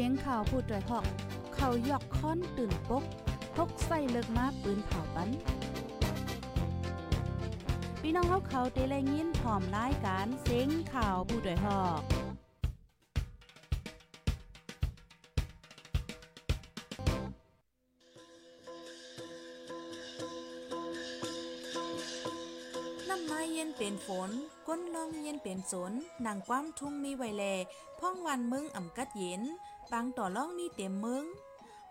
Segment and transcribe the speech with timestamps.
[0.00, 1.04] สียงข่าวผู้ด้วยหอก
[1.54, 3.04] เขายอกค้อนตื่นปก
[3.56, 5.28] พกใส่เลิกมาปืนเผาปัน
[8.00, 12.02] พี่น้องเขาเขาเตะแลยินพร้อมรายการเสียงข่าวผู้ด้วยหอก
[23.08, 24.30] น้ำไม้เย็นเป็นฝน
[24.66, 25.92] ก้นลองเย็นเป็นสน
[26.26, 27.44] นางความทุ่งมีไวแล
[27.98, 29.42] พ่องวันมึงอ่ำกัดเย็น
[29.92, 31.24] ปังต่อล่องมีเต็มมึง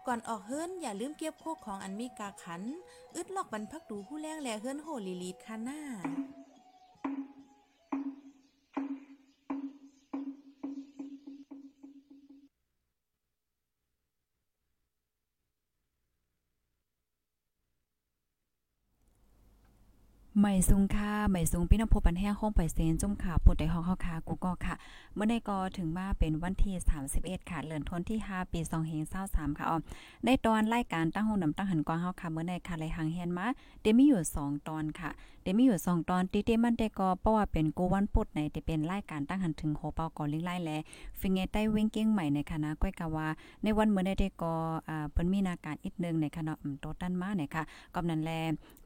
[0.08, 2.62] ก่อนออกเฮิรนอย่าลืมเก็บโคกของอันมีกาขัน
[3.16, 5.80] อึดลอกบรรพักดูผู้แรงแลเฮิรนโหลีลีดคาน่า
[20.46, 24.76] ใหม่ซุงค่ะใหม่ซุงพี่น้องพบปันแห้งห้องไปเซนจุ่มข่าวปดในห้องเฮาค่ะกูก็ค่ะ
[25.16, 26.76] เมื่อในก็ถึงมาเป็นวันที่
[27.12, 28.60] 31 ค่ะเดือนธันวาคมที่ 5 ปี
[29.10, 29.78] 2523ค่ะอ๋อ
[30.26, 33.46] ในตอนรายการตั้งห้องนำตั้งหันกว้าเฮาค่ะเมื่อในค่ะเลยหางเฮียนมา
[33.82, 35.10] เดมีอยู่ 2 ตอนค่ะ
[35.46, 40.72] เดมีอยู่2ตอนติเตมันแต่ก็เพราะว่าเป็นกูวันพุธในที่เป็นรายการตั้งหันถึงโหเปาก่อลิงไล่แล
[41.20, 43.28] ฟิงเงใต้เว้งเก้งใหม่ในคณะก้อยกะว่า
[43.64, 44.54] ในวันเมื่อได้ก็
[44.90, 47.64] อ่าเปิ้นมีนาการอีกนึงในคณะอืมโตตันมาเนี่ยค่ะ
[47.96, 48.32] กำนั้นแล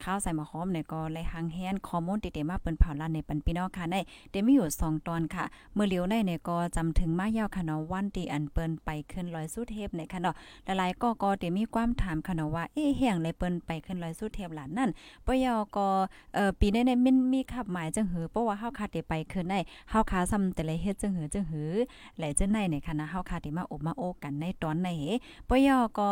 [0.03, 3.95] ข้าวใส่มะหอมเนี่ยก็เลยหางแฮนข้อมูลติเตมาเปิ้นเผาลันในปันพี่น้องค่ะใน
[4.31, 10.19] เดมีอยู่2ตอนค่ะ เมื่อเลียวในเนี่ยก็จำถึงมายาวค่ะวันที่อันเปิ้นไปขึ้นลอยสู้เทพในค่ะ
[10.65, 14.89] หลายๆก็ก็เดมีความถามค่ะว่าเอ๊ะแห่งเลยเปิ้นไปขึ้นลอยสู้เทพหลานนั่น
[15.25, 15.87] ปยอก็
[16.35, 21.69] เอ่อปีนี้เนี่ยมันมีขับหมายจังหือเพราะว่าเฮาคาดได้ไปคืนได้เฮาคาซ้ำแต่ละเฮ็ดจังหือจังหือ
[22.19, 24.89] หลายจังไหนในคณะนะเฮาคาดได้มาอบมาโอกันในตอนไหน
[25.49, 26.09] ปยอก็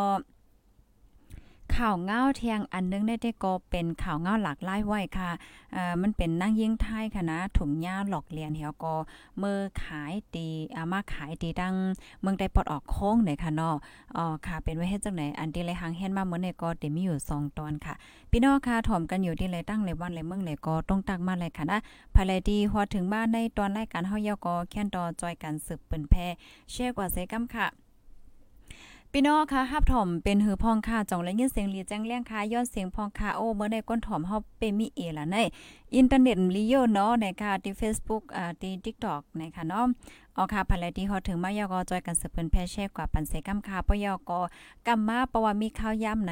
[1.78, 5.32] ข่าวเงาเทียงอันนึงได้ได้ก็เป็นข่าวเงาหลากหลายไว้ค่ะ
[5.74, 8.94] เอ่อมันเป็นนั่งยิ่งไทยค่ะนะถุงหญ้าหลอกเลียนเหี่ยวก็
[9.42, 11.76] มือขายตีอามาขายตีดัง
[12.22, 13.76] เมืองได้ปลดออกโค้งไหนค่ะเนาะ
[14.18, 17.94] อ๋อค่ะเป็นไว้เฮ็ดจังไหนอันที่เลยหางเฮ็ดมาเหมือนในก็เต็มีอยู่2ตอนค่ะ
[18.32, 21.78] พี่น้องค่ะถ่อมกันอยู่ที่เลยตั้งเลยวันเลยเมืองเลยก็ต้องตักมาเลยค่ะนะ
[22.16, 26.14] ภายเลยดีฮอดถึงบ้านในตอนรายการเฮาเยาก็แค่นต่อจอยกันสืบเปิ้นแพ
[26.72, 27.68] แชร์กว่าเซกัมค่ะ
[29.14, 35.38] พี่น้องค่ะฮับถ่อมเป็นหือพองค่ะจ่องและยินเสียงลีแจ้งเลี้ยงค่ะย้อนเสียงพองค่ะโอ้เมื่อได้ก้นถ่อมเฮาเปมีเอล่ะใน
[35.96, 39.86] อินเทอร์เน็ตลีโยเนาะในค่ะที่ Facebook อ่าที่ TikTok นะคะเนาะ
[40.38, 44.32] ออค่ะภายที่ฮอถึงมายอกอจอยกันสืบเพิ่นแพร่แชร์กว่าปันเสกำค่ะปยอก
[44.88, 46.32] กำมาเพราะว่ามีข่าวยาไหน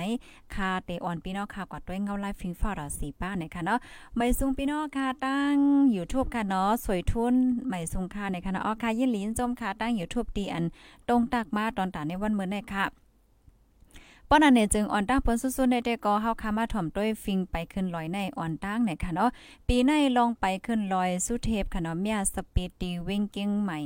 [0.55, 3.79] ค่ะเตออนพี่น้องค่ะกว่าด้วยเงาไลฟ์ฟิงฟ้าราสีป้านะคะเนาะ
[4.15, 5.55] ไม่ซุงพี่น้องค่ะตั้ง
[5.95, 7.35] YouTube ค่ะเนาะสวยทุน
[7.67, 10.63] ไม่ซุงค่ะในค่ะเนาะออค่ะยินหลีนจมค่ะตั้ง YouTube ดีอัน
[11.07, 13.04] ตรงตักมาตอนตาในวันมื้อนี้ค่ะ
[14.29, 19.29] ป้อนอันเนี่ยจึงอ่อนตั้งเปิ้นสุดๆในแต่ก็เฮาคามาถ่อมด้วยฟิงไปขึ้นลอยในอ่อนตั้งเนี่ยค่ะเนาะ
[19.67, 23.79] ปีในลองไปขึ้นลอยสุเทพค่ะเนาะเมียสปีดดีวิ่งเก่งใหม่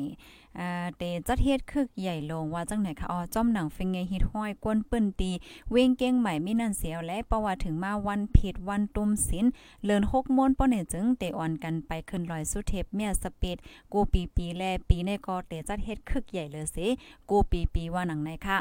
[0.60, 5.32] อ่าเตจัดเฮ็ดคึกใหญ่ลงว่าจังไหนคะอ๋อจ้อมหนังฟิงไงฮิตห้อยกวนปื้นตี
[5.72, 9.46] เว้งเก่งใหม่มีนั่นเสียวและประว่าถึงมาวันผิดวันตุมศิล
[9.84, 13.58] เลิน6มนป้อเนี่ยจึงเตอ่อนกันไปขึ้นลอยสุเทพเมียสปีด
[13.94, 16.88] กูปีปีแลปีในก็เตจัดเฮ็ดคึกใหญ่เลยสิ
[17.30, 18.60] กูปีปีว่าหนังไหนค่ะ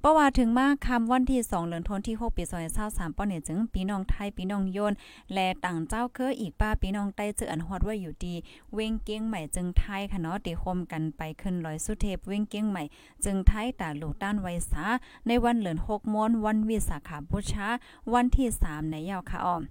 [0.00, 2.44] เพราะว่าถึงมาคำวันที่2เดือนธันวาคมที่6ปี
[2.80, 4.94] 2023ป้อเนี่ยจึงพี่น้องไทยพี่น้องโยน
[5.34, 8.34] และต่างเจ้าเคออีกป้าพี่น้องใต้เจออันฮอดว่าอยู่ดี
[8.74, 12.82] เว้งเก้งใหม่จึงไทยค่ะเนาะติคมกันไปขึ้นลอยสุเทพเว้งเก้งใหม่
[13.24, 14.84] จึงไทยตาลูกด้านไวสา
[15.26, 17.68] ในวันเหลือน6มนวันวิสาขาบูชา
[18.12, 19.62] วันที่3ในยาวค่ะอ้อม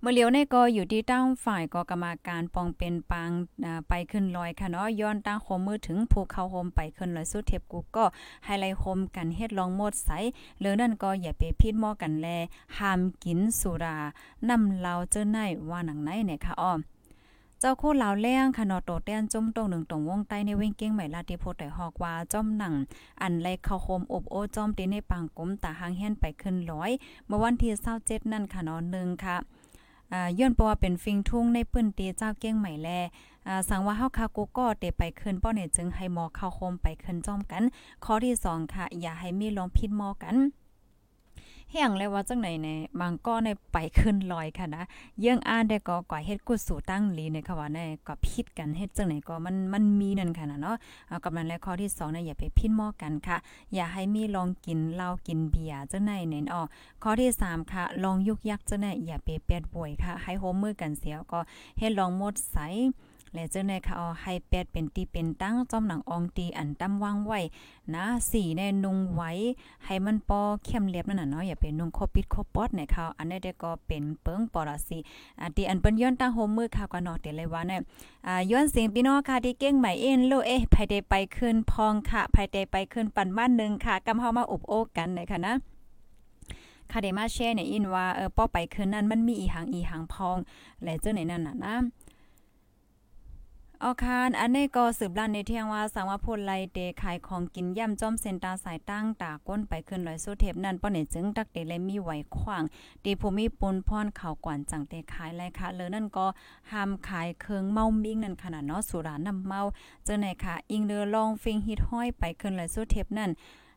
[0.00, 3.30] เมื่อเลียวในก็อยู่ที่ตั้งฝ่ายกกรรมการปองเป็นปาง
[3.88, 8.04] ไปขึ้นลอยค่ะเนาะย้อนตั้งโคมมือถึงภูเขาโฮมไปขึ้นลอยสุเทพกูก็
[8.44, 10.10] ไฮไลท์โฮมกันเฮ็ดลองหมดใส
[10.58, 12.26] เหลือนั่นก็อย่าไปพิดหม้อกันแล
[12.78, 13.96] ห้ามกินสุรา
[14.48, 15.38] นำเหล้าเจ้าใน
[15.70, 16.80] ว่าหนังไหนเนี่ยค่ะอ้อม
[17.60, 22.74] เจ้าคู่ลาวแล้งค่ะนาะโตเต้นจุ่มตรงหนึ่งตรงวงใต้ในเว้งเก้งใหม่ลาติโพดได้ฮอกว่าจ้อมหนัง
[23.22, 26.90] อันไลเข้าโคมอบโอจ้อมตีในปางกลมตาหางแห่นไปขึ้นร้อย
[27.26, 27.72] เมื่อวันที่
[28.02, 29.36] 27นั่นค่ะนาะหนึ่งค่ะ
[30.12, 32.88] อ่าย้อนเพราะว่าเป็นฟิงทุ่งในปื้นตีเจ้าเก้งใหม่แล
[33.46, 37.62] อ่าสังว่าเฮาคากูก็เตไปขึ้นป้อเนี่ยจึงให้หมอเข้าโคมไปขึ้นจ้อมกัน
[38.04, 40.36] ข้อที่สองค่ะอย่าให้มีลองพิษหมอกัน
[41.70, 42.68] เฮียงเลยว่าจังไหนใน
[43.00, 44.82] บางก็ในไปขึ้นลอยค่ะนะ
[45.20, 50.76] เยื่องอ่านได้ก็ก่อเฮ็ดกุสู่ตั้งลีในค่ะว่าในก็พิดกันเฮ็ดจังไหนก็มันมันมีนั่นค่ะนะเนาะ
[51.08, 53.36] เอากำลังและข้อที่2เนี่ยอย่าไปพิษหมอกันค่ะ
[53.74, 56.66] อย่าให้มีลองกินเหล้ากินเบียร์จังไหนเน้นออก
[57.02, 61.40] ข้อที่ 3 ค่ะ ลองยุกยักจะแน่อย่าไปเปียดป่วยค่ะ ให้โฮมมือกันเสียก็
[61.78, 62.56] เฮ็ดลองหมดใส
[63.34, 67.40] และเจ้าในค่ะเอาให้แปดเป็นตีเป็นตั้งจอมหนังอองตีอันตั้มวางไว้
[67.94, 69.30] นะสีในนุงไว้
[69.84, 74.98] ให้มันปอเข้มเรียบนั่นน่ะเนาะอย่าเป็นนุงคบปิดคบปอดในค่ะอันนี้ได้ก็เป็นเปิงปอละสี
[75.40, 77.80] อ่าตีอันเปิ้นย้อนตั้งโฮมมือค่ะก็นอแต่เลยว่าเนี่ย
[78.26, 85.54] อ่าย้อนเสียงพี่น้องค่ะที่เก่งใหม่เอ็นโลเอ๊ะภายได้ไปขึ้นพองค่ะภายได้ไปขึ้นปันบ้านนึงค่ะกำเฮามาอบโอ้กันในค่ะนะ
[86.92, 90.36] คาเดมาแช่เนี่ยอินว่าเออป้อไปคืนนั้นมันมีอีหังอีหังพอง
[90.82, 91.74] และเจ้าไหนนั่นน่ะนะ
[93.86, 102.64] อาคารอันนี้ก็สืบลั่นในเที่ยงว่าสังวาพลไลเดขายของกินย่ำจอมเซนตาสายตั้งตาก้นไปขึ้นลอยสู้เทปนั่นป้อเนี่ยจึงตักเดเลยมีไหวขวาง
[103.04, 106.26] ดีภูมิปุนพรข่าวกวนจังเตขายไรค่ะเลยนั่นก็
[106.70, 109.60] ห้ามขายเครื่องเมามิ่งนั่นขนาดเนาะสุรานำเมา
[110.04, 113.30] เจอไหนค่ะ อิงเรือลองฟิงฮิตห้อยไปขึ้นลอยสู้เทปนั่น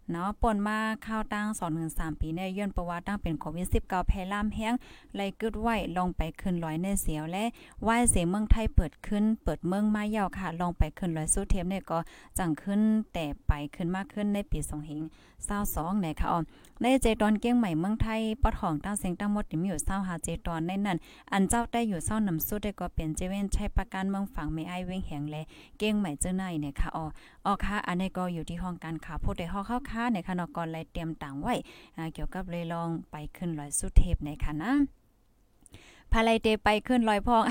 [0.09, 1.47] เนาะป่นมาข้าวตั้ง
[1.83, 4.73] 2-3ปีในย้อนประวัติตั้งเป็นโควิด19แพร่ล่ามแห้ง
[5.15, 7.43] ไล่กึดไว้ลองไปขึ้นร้อยในเสียวและ
[7.83, 11.99] ไหว้เสียเมืองไทยเปิดขึ้น เปิดเมืองมายาวค่ะ ลองไปขึ้นร้อยสู้เทียมเนี่ยก็
[12.37, 12.81] จังขึ้น
[13.13, 15.01] แต่ไปขึ้นมากขึ้นในปี2เหง
[15.49, 16.39] 22เนี่ยค่ะอ๋อ
[16.81, 20.97] ในเจตอนเกี้ยงใหม่เมืองไทยปอดของตั้งเสียงตั้งหมดมีอยู่25เจตอนในนั้น
[21.31, 25.35] อันเจ้าได้อยู่เศร้านำสู้ได้ก็เป็นเจเว่นใช้ประกันเมืองฝั่งไม่ไอเว้งแหงแล
[25.77, 27.05] เกี้ยงใหม่เจ้าในเนี่ยค่ะอ๋อ
[27.45, 31.53] อ๋อค่ะอันนี้ก็อยู่ที่ห้องการข่าพูดได้ห้องเข้าค้าในค่ะนก่อนเลยเตรียมต่างไว้
[32.13, 35.00] เกี่ยวกับเลยลองไปขึ้นลอยสุดเทพในค่ะนะ
[36.11, 37.43] พาไลเตไปขึ้นลอยพอง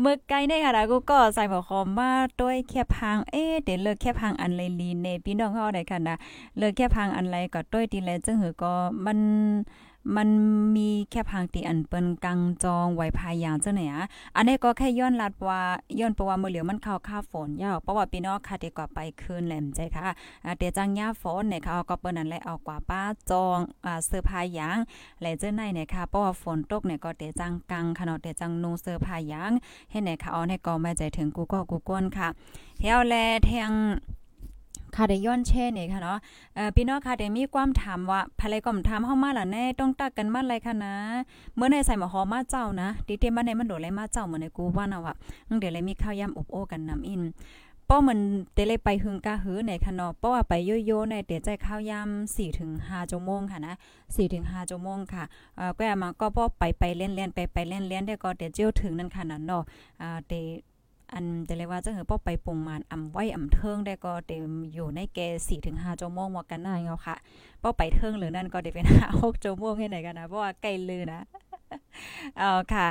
[0.00, 2.10] เมื่อไกลในค่ะกูก็ใส่หมวกคอมมา
[2.40, 6.16] ด้วยแค่พังเอ๊เดี๋ยวเลิกแค่พังอันเลยลีเนพี่น้องเฮาได้ค่ะนะ
[6.58, 8.72] เลิกแค่พังอันไรก็ด้วยดีแลจึงหือก็
[9.04, 9.18] มัน
[10.16, 10.28] มัน
[10.76, 14.04] มีแค่พังตีอันเปิ้นกังจองไว้พายางเจ้าไหนอะ
[14.36, 15.60] อันนี้ก็แค่ย้อนลัดว่า
[16.00, 20.08] ย้อนเพระว่ามือเหลียวมันเข้าค่าฝนยาวเพราะว่าพี่น้องค่ะดีกว่าไปคืนแหลมใจค่ะ
[20.44, 24.78] อ่าเตจังย่าฝนเนี่ยค่ะก็เปิ้นนั่นแหละเอากว่าป้าจองอ่าเสื้อผ้ายาง
[25.22, 29.52] และเจ้าไหนเนี่ยค่ะเพราะว่าฝนตกเนี่ยก็เตจังกังค่ะเนาะเตจังนุ่งเสื้อผ้ายาง
[29.90, 32.28] เฮ็ดไหนค่ะเอาให้ก็ไม่ใจถึงกูก็กูก้นค่ะ
[32.80, 33.14] เฮาแล
[33.44, 33.72] แทง
[34.96, 36.18] ค่ะได้ย้อนแช่นี่ค่ะเนาะ
[36.54, 40.94] เอ่อพี่น้องค่ะได้มีความถามว่าภายก็ถามเฮามาล่ะแน่ต้องตักกันมาอะไรค่ะนะ
[41.56, 45.14] เมื่อในใส่หมอหอมมาเจ้านะดิเตมาในมันโดเลยมาเจ้าเหมือนในกูว่าน่ะว่า
[45.60, 47.22] เดี๋ยวเลยมีข้าวยำอบโอ้กันน้ำอิน
[47.88, 48.18] ป้อมัน
[48.54, 55.24] เตเลยไปหึงกะหือในค่ะเนาะเพราะว่าไปโยโย่ในเดี๋ยวใจข้าวยำ4ถึง5ชั่วโมงค่ะนะ4ถึง5ชั่วโมงค่ะ
[55.56, 59.62] เอ่อก็มาก็ป้อไปไปเล่นๆไปไปเล่นๆได้ก็เดี๋ยวเจียวถึงนั่นค่ะนั่นเนาะ
[60.02, 60.32] อ่าเต
[61.12, 67.16] อันแต่เลยว่าจะเหือป้อไปปรุงมานอำไว้อำเทิงได้ก็เต็มอยู่ในแกสี่ถึง5ชั่วโมงว่ากันได้เงาค่ะ
[67.62, 71.20] ป้อไปเทิงหรือนั่นก็เด้เป็น5 6ชั่วโมงให้ไหนกันนะเพราะว่าใกล้ลือนะ
[72.38, 72.86] เออค่ะ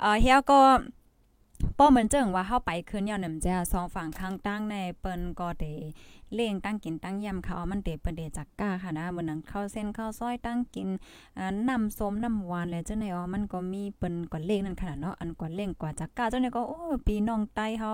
[0.00, 0.60] เออเฮียก็
[1.78, 5.74] ป้อเหมือนเจิงว่าเข้าไปคืนยาวนำจะสองฝั่งข้างตั้งในเปิ้นก็เด้
[6.34, 10.88] เล่งตั้งกินตั้งยำเขามันเดเปิ้นเดจักก้าค่ะนะเหมือนนังข้าวเส้นข้าวซอยตั้งกิน
[11.68, 17.90] น้ำส้มน้ำหวานแล้วเจ้าในอ๋อมันก็มีเปิ้นกว่าเล่งนั่นขนาดเนาะอันกว่าเล่งกว่าจักก้าเจ้าในก็โอ้พี่น้องใต้เฮา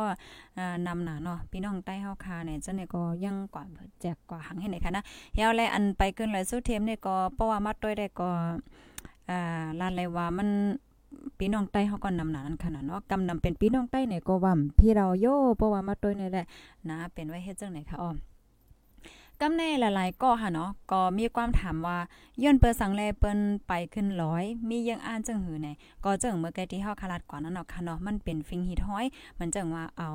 [0.59, 3.65] อ่านำหนาเนาะพี่น้องใต้เฮาคาเนี่ยเจ้าในก็ยังกว่า
[4.01, 5.05] แจกกว่าหังให้ไหนค่ะนะ
[5.39, 8.31] ยาวแลอันไปเกินเลยสู้เทมเนี่ยก็เพราะว่ามัดด้วยได้ก็
[9.31, 10.49] อ่าลานเลยว่ามัน
[11.39, 15.27] พี่น้องใต้เขาก็นำหนานั้นขนาดเนาะกำนำเป็นพี่น้องใต้เนี่ยก็ว่าพี่เราโย
[15.57, 16.47] เพราะว่ามาตัวนี่แหละ
[16.91, 18.17] นะเป็นไว้เฮ็ดจังไหนคะอ้อม
[19.41, 21.99] กำแน่หลายๆก็ค่ะเนาะก็มีความถามว่า
[22.43, 23.39] ย้อนเปิดสังแลเปิ้น
[23.69, 25.69] ไปขึ้นร้อยมียังอ่านจังหือไหน
[26.05, 29.07] ก็จังเมื่อกี้ที่เฮาคลาดก่อนนั้นเนาะค่ะเนาะมันเป็นฟิงฮิตห้อย
[29.39, 30.11] มันจังว่าเอา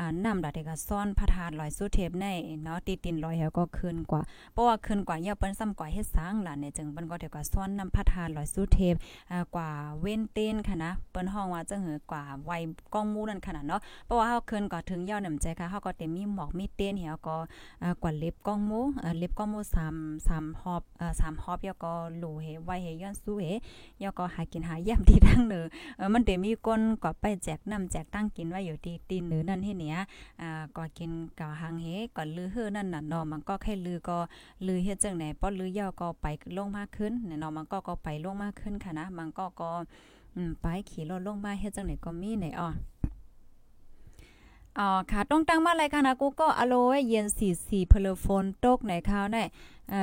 [0.00, 2.26] อ่านำดาเดกซ่อนพระธาตุลอยสู้เทปใน
[2.62, 4.20] เนาะติดตินลอยเฮาก็คืนกว่า
[4.52, 8.94] เพราะว่าคืนกว่าเยาเปิ้นซ้ำกว่าเฮ็ดสร้างล่ะเนี่ยจึงเปิ้นก็เดี๋ยวก็ซ่อนนำพระธาตุลอยสู้เทป
[9.32, 12.50] อ่ากว่าเว้นเต้นค่ะนะเปิ้นห้องว่าจังหือกว่าไว
[12.94, 17.36] กองมูนั่นขนาดเนาะเพราะว่าเฮาคืนก็ถึงเยาวนำใจค่ะเฮาก็เต็มมีหมอกมีเต้นเฮาก็
[17.82, 19.60] อ่ากว่าเล็บกองมูอ่าเล็บกองมู
[19.94, 23.46] 3 3ฮอบอ่า3ฮอบเยาก็หลูเฮไวเฮย้อนสู้เฮ
[24.02, 25.64] ยาก็หากินหายามที่ทั้งเนอ
[25.96, 30.04] เอมันเต็มมีก้นก็ไปแจกน้ำแจกตั้งกินไว้อยู่ที่ตีนเนือนั่นเฮ็ดเนี่ย
[30.40, 34.18] อ่าก็กินกะหังเฮก่อนลือเฮือนั่นน่ะเนาะมันก็แค่ลือก็
[34.66, 36.26] ลือเฮ็ดจังไหนป้อลือยาวก็ไป
[36.56, 39.70] ลงมากขึ้นเนาะมันก็ก็ไปลงมากขึ้นค่ะนะมันก็ก็
[40.36, 42.68] อืมไปขี่รถลงมาเฮ็ดจังไหนก็มีไหนอ่อ
[44.78, 46.74] อ๋อค่ะต้องตั้งมาอะไรค่ะนะกูก็อโล
[47.08, 47.26] เย็น
[47.58, 49.38] 44เพลโฟนตกไหนข้าวไหน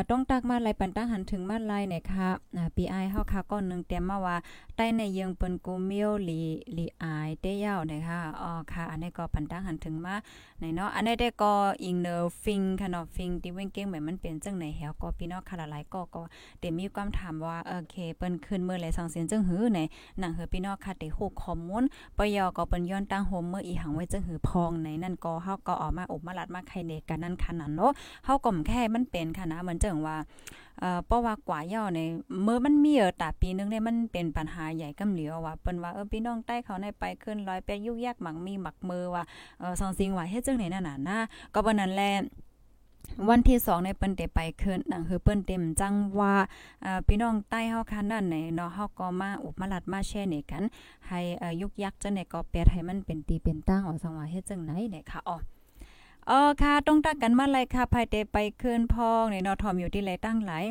[0.10, 2.30] ต้องตักมาลายปันตั้งหันถึงมาลายเนี่ยค่ะ
[2.76, 4.38] ปีไอเฮาค่ะก้อนหนึ่งเต็มมาว่า
[4.76, 6.40] ใต้ในเยิงเปิ้นกูเมียวหลี
[6.74, 10.16] หลีอายเตยาวนะคะอ๋อค่ะ อันนี้ก็ปันตั้งหันถึงมา
[10.60, 16.22] ในเนาะอันนี้ได้ก็อิงเนอฟิงค่ะเนาะฟิงที่เว้งเก้งแบบมันเป็นจังไหนแฮวก็พี่น้องค่ะหลายก็ก็
[16.60, 19.80] เต็มมีความถามว่าโอเคเปิ้นขึ้นเมื่อไหร่สังเสียนจังหือไหน
[20.20, 21.84] หนังเฮอพี่น้องค่ะได้ฮู้ข้อมูล
[22.18, 27.92] ปยอก็เปิ้นย้อนตั้งโฮมเมื่ออีหังไว้จังหือพองในนั่นก็เฮาก็ออกมาอบมาลัดมาไข่เนกันนั่นค่ะนั่นเนาะ
[28.26, 30.18] เฮาก็แค่มันเป็นค่ะนะมือนมันจังว่า
[30.80, 32.00] เอ่อเพราะว่ากว่าย่อใน
[32.44, 39.24] เมื่อมันมีเออตาปีนึงเนี่ยมันเป็นปัญหาใหญ่กำเหลียวว่าเปิ้นว่าเออพี่น้องใต้เขาในไปขึ้นร้อยไปยุ่งยากหมักมีหมักมือว่า
[39.60, 41.20] เออสองสิงว่าเฮ็ดจังไหนนั่นน่ะนะ
[41.54, 42.04] ก็บ่นั้นแล
[43.30, 46.34] วันที่สองในเปิ้นได้ไปขึ้นนั่นคือเปิ้นเต็มจังว่า
[47.08, 50.64] พี่น้องใต้เฮาคันนั่นไหนเนาะเฮาก็มาอุปมาลัดมาแช่นี่กัน
[51.08, 55.38] ให้อ่ายุกยักจังไหนก็แปดให้มันเป็นตีเป็นตั้งว่าสังว่าเฮ็ดจังไหนเนี่ยค่ะอ๋อ
[56.30, 60.66] อ๋อค่ะต้องตักกันมาเลยค่ะภายเตไปคืนพองในนาะทอมอยู่ที่ไหลตั้งหลาย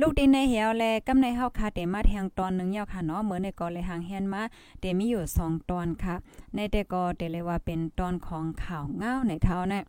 [0.00, 4.42] ลูกดินในเหี่ยวแลกำในเฮาค่ะเตมาแทงตอนนึงยาวค่ะเนาะเหมือนในก็เลยหางเฮียนมา
[4.80, 6.14] เตมีอยู่2ตอนค่ะ
[6.54, 9.84] ในแต่ก็เตเลยว่าเป็นตอนของข่าวเงาในเท่านะ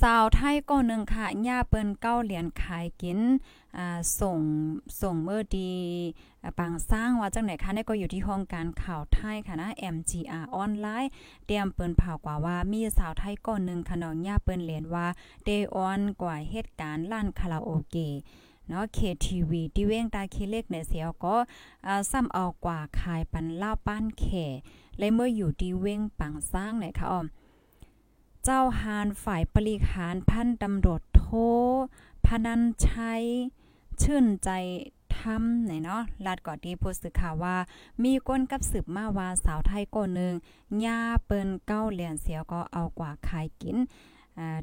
[0.00, 3.18] สาวไทยก็หนึ่งค่ะย่าเปิ้นเก้าเหรียญขายกิน
[3.76, 4.38] อ่าส่ง
[5.00, 5.72] ส่งเมื่อดี
[6.58, 11.10] ปางสร้างว่าจังไหนคะนี่ก็อยู่ที่ห้องการข่าวไทยค่ะนะ MGR ออนไลน์
[11.46, 15.06] เตรียมเปิ้นเผากว่าว่ามีสาวไทยก้อนหนึ่งค่ะน้องย่าเปิ้นเหรียญว่า
[15.44, 18.14] เดออนกว่าเหตุการณ์ล้านคาราโอเกะ
[18.68, 21.36] เนาะ KTV ที่เว้งตาคีเล็กในเสียวก็
[22.10, 24.46] ซ้ำเอากว่าขายปันเล่าป้านแข่
[24.98, 27.26] และเมื่ออยู่ที่เว้งปังสร้างเนี่ยค่ะอ้อม
[28.44, 31.24] เจ้าหานฝ่ายปริหารพันตำรวจโท
[32.26, 33.22] พนันชัย
[34.02, 34.50] ชื่นใจ
[35.22, 37.56] ทำไหนเนาะลาดก่อนที่ผู้สื่อข่าวว่า
[38.02, 40.34] มีก้นกับสืบมาว่าสาวไทยก้นหนึ่ง
[40.84, 43.76] ย่าเปิ้นเก้าเหรียญเสียวก็เอากว่าขายกิน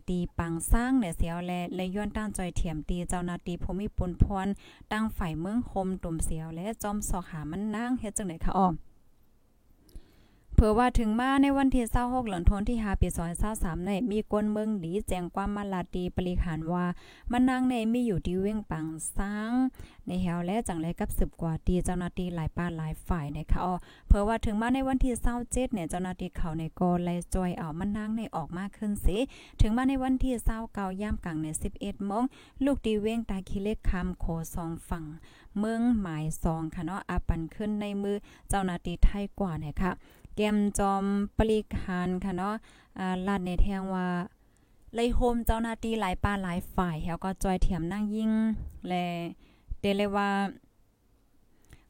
[0.09, 4.47] ตีปังสร้างเนี่ยเสียวแลและย้อนตั้งจอยเถียมตีเจ้านาตีภูมิปุนพร
[4.91, 8.73] ตั้งฝ่ายเมืองคมตุ่มเสียวและจอมสอกหามันนั่งเฮ็ดจังได๋คะอ้อม
[10.57, 13.07] เผื่อว่าถึงมาในวันที่26เหลือนทนที่5ปี
[13.47, 16.85] 2023ในมีกวนเมืองดีแจ้งความมาลาตีปริหารว่า
[17.31, 18.85] มันนางในมีอยู่ที่เว้งปัง
[19.17, 19.51] สร้าง
[20.07, 23.73] ในแฮวและจังไรกับสิบกว่าตีเจ้าหน้าที่หลายป้าหลายฝ่ายนะคะอ๋อ
[24.07, 25.13] เผื่อว่าถึงมาในวันที่
[25.45, 29.17] 27เนี่ยเจ้าหน้าที่เขาในโกไลจอยเอามันนางในออกมาขึ้นสิ
[29.61, 30.33] ถึงมาในวันที่
[30.67, 31.47] 29ย่ามกลางใน
[31.77, 32.23] 11โมง
[32.65, 35.05] ลูกดีเว้งตาคิเล็กคำโคสองฝั่ง
[35.59, 38.17] เมืองหมายซองค่ะเนาะอาปันขึ้นในมือ
[38.49, 39.93] เจ้าหน้าที่ไทยกว่าเนี่ยค่ะ
[40.35, 41.03] แกมจอม
[41.37, 42.55] ปริคานค่ะเนาะ
[42.99, 44.07] อ่าลาดในแทงว่า
[44.93, 48.31] เลยโฮมเจ้าหน้าที่หลายป้าหลายฝ่ายแล้วก็จอยเถียมนั่งยิ่ง
[48.87, 49.05] และ
[49.79, 50.29] เดเลยว่า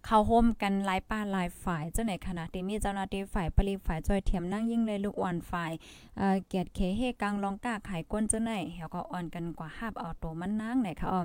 [0.06, 5.72] เข้าโฮมกันหลายป้าหลายฝ่ายเจ้าไหนขณะที่มีเจ้าหน้าที่ฝ่ายผลิฝ่ายจอยเถียมนั่งยิ่งเลยลูกอ่อนฝ่าย
[6.18, 11.22] เอ่อเกียรติเคเฮกังลองกล้าขายก้นเจ้าไหนแล้วก็อ่อนกันกว่าหาบเอาโตมันนางไหนค่ะอ้อ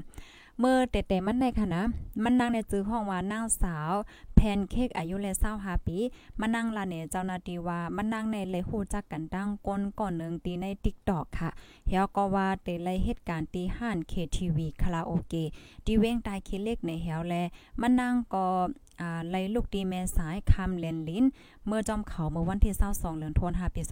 [0.61, 1.83] เมื่อแต่แต่มันในค่ะนะ
[2.25, 3.93] มันนางในจื้อห้องว่านางสาว
[4.43, 5.99] แพนเค้กอายุเลย25ปี
[6.41, 11.51] มานั่งลาเนยเจ้านาทีว่ามานั่งในเลยหูจักกันตั้งก้นก่อนหนึ่งตีในติ๊กตอกค่ะ
[11.89, 15.49] เฮาก็ว่าเตเลยเหตุการณ์ตีห้านเคทีวีคาราโอเกะ
[15.85, 17.35] ที่เว้งตายคิเล็กในเฮาแล
[17.81, 18.47] มานั่งก็
[18.90, 18.90] อ่า
[19.31, 21.25] ไล่ลูกดีแม่สายคำเลนลิ้น
[21.67, 23.83] เมื่อจอมเขาเมื่อวันที่22เดือนธันวาคมปี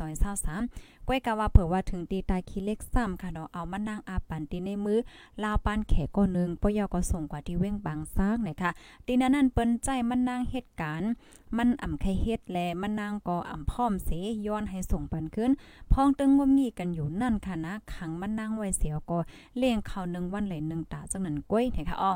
[0.48, 4.98] 2023ก้อยกะว่าเผื่อว่าถึงตีตายคิเล็กซ้ำค่ะเนาะเอามานั่งอาปันตีในมือ
[5.42, 8.70] ลาวปานแขก็นึงปยอก็ส่งกว่าที่เว้งบางซากนะคะ
[9.06, 11.10] ตีนั้นนั่นเปิ้นใจมันนางเหตุการณ์
[11.56, 14.10] มันอ่ำไข่เฮ็ดแลมันนางก็อ่ำพร้อมเส
[14.46, 15.50] ย้อนให้ส่งปันขึ้น
[15.92, 19.18] พ้องตึงงมงีกันอยู่นั่นค่ะนะขังมันนางไว้เสียวก็
[19.56, 22.14] เลี้ยงเขาหนึ่งวันเลยหนึ่งตาจังนั้นก้อยนะคะอ้อ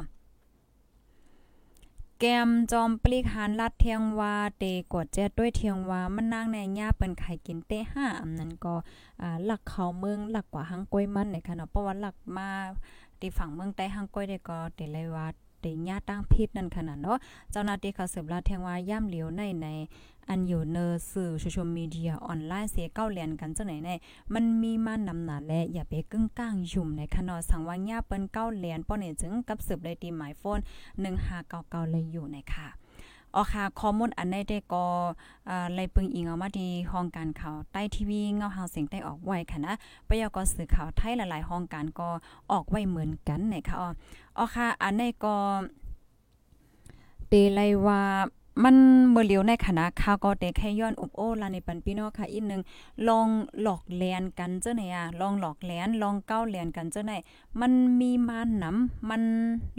[2.24, 8.74] แกมจอมปลีกหานลัดเทียงว่าเตกดแจ๊ดด้วยเทียงว่ามันนางในย่าเปิ้นไข่กินเตห้าอันั้นก็
[9.22, 12.48] อ่าหลักเขาเมืองหลักกว่าหังก้อยมันในค่ะเนาะเพราะว่าหลักมา
[13.20, 15.26] ที่ฝั่งเมืองใต้หังก้อยได้ก็เตเลยว่า
[15.62, 17.18] เตญาตั้งพิษนั่นขนาดเนาะ
[17.52, 19.68] เจ้าหน้าที่เขาสืบลาดเทงว่าย่ำเหลียวในใน
[20.28, 23.90] อันอยู่เนอสื่อโซเชียลมีเดียออนไลน์เสียเก้าเหรียญกันจังไหนใน
[24.34, 30.58] มันมีมานำหนาและอย่าไปกึ้งก้างยุ่มในขนอสังว่าย่าเปิ้นเก้าเหรียญป้อเนี่ยจึงกับสืบได้ตีหมายโฟน
[31.24, 32.81] 1599เลยอยู่ในค่ะ
[33.34, 34.86] อ๋อค่ะข้อมูลอันใดได้ก็
[35.48, 39.74] อ่าไล่ปึงอิงเอามาที่ห้องการข่าวใต้ทีวีเงาหาเสียงได้ออกไว้ค่ะนะ
[40.08, 42.08] ปยกสื่อข่าวไทยหลายๆห้องการก็
[42.52, 43.88] ออกไว้เหมือนกันนะคะอ๋อ
[44.38, 45.36] อค่ะอันใดก็
[47.28, 48.02] เตไลว่า
[48.64, 48.76] มัน
[49.10, 52.62] เมื่อเลียวในคณะข่าวก็แต่แค่ย้อนอบโอ้ลาในปันพี่น้องค่ะอีกนึง
[53.08, 53.28] ลอง
[53.62, 57.12] หลอกแลนกันเจ้าไหนอะลองหลอกแลนลองเก้าแลนกันเจ้าไหน
[57.60, 59.22] มันมีมานนำมัน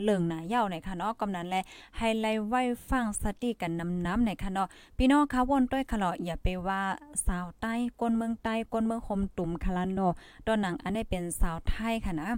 [0.02, 1.56] เหลืองหนาเย้าในค่ะเนาะกำนั้นแล
[1.98, 6.82] ไฮไลท์ไว้ฟังสติกันนำน้ำในค่ะเนาะพี่น้องค่ะวนต้วยคลออย่าไปว่า
[7.26, 10.14] สาวใต้ก้นเมืองใต้ก้นเมืองคมตุ่มคลันเนาะ
[10.48, 12.30] ตอนหนังอันนี้เป็นสาวไทยค่ะนะ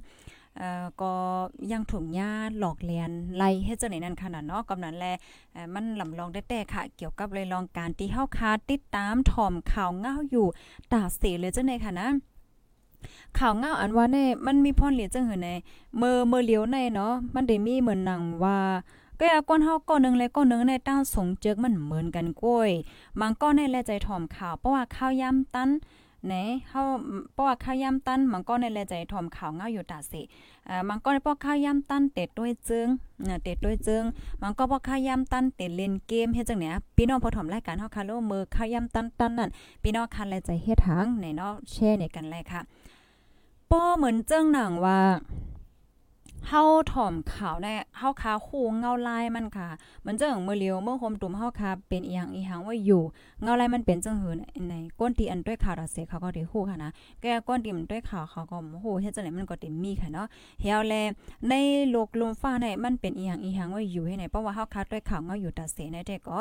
[0.58, 1.14] เอ่อก็
[1.72, 5.08] ยังถูกญาหลอกเลียนไล่เฮ็ดจังไหนนั่นขนาดเนาะกำนั้นแล
[5.54, 10.48] เอ่อมันลำลองได้แต่ค่ะ เกี่ยวกับเลยลองการที่เฮาคาติดตามถ่อมข่าวเงาอยู่
[10.94, 12.10] ตาเสเลยจังได๋ค่ะนะ
[13.40, 15.50] ข่าวเงาอันว่าเนี่ยมันมีพรเหลียจังหือใน
[15.98, 18.60] เมื่อเมื่อเลียวในเนาะมันได้มีเหมือนหนังว่า
[19.20, 22.70] ก็อย่าก้นเฮาก้อนนึงและก้อนนึงในตั้งสงเจิกมันเหมือนกันก้อย
[23.20, 25.70] บางก้อนในแลใจถ่อมข่าวเพราะว่าข้าวยำตัน
[26.28, 26.36] ไหน
[26.70, 26.82] เฮา
[27.38, 30.22] ป้อข้าวยำตันมันก็ในแลใจถ่อมข่าวเงาอยู่ตาสิ
[30.70, 32.88] อ่อมันก็ในป้อข้าวยำตันเต็ดด้วยจึง
[33.26, 34.04] เนี่ยเต็ดด้วยจึง
[34.42, 39.50] มันก็ป้อข้าวยำตันเต็ดเล่นเกมเฮ็ดจังเนี้ยพี่น้องพอถ่อมรายการเฮาคาโลมือข้าวยำตันตันนั่น
[39.84, 42.62] พี่น้องคันแลใจเฮ็ดทางในเนาะแชร์ในกันเลยค่ะ
[43.72, 45.00] ป้อเหมือนเจ้งหนังว่า
[46.50, 49.68] เฮาถ่อมข่าวในเฮาคาคู่เงาลายมันค่ะ
[50.02, 53.04] เหมือนเจ้งมือเลียวเมื่อโฮมตุ่มเฮาคาเป็นอีหยังอีหังว่าอยู่
[53.44, 54.34] เงาลายมันเป็นจังหือ
[54.70, 60.28] ในก้นตีอันด้วยข่าวดาเสเขาก็ได้ฮู้ค่ะนะแกก้นตีมันด้วยข่าวเขาก็ฮู้เฮ็ดจังได๋มันก็ได้มีค่ะเนาะ
[60.62, 60.94] เฮาแล
[61.50, 61.54] ใน
[61.90, 66.40] โลกลมฟ้าในมันเป็นอีหยังอีหังว่าอยู่ให้ไหนเพราะว่าเฮาคาด้วยข่าวเงาอยู่ดาเสในแต่ก็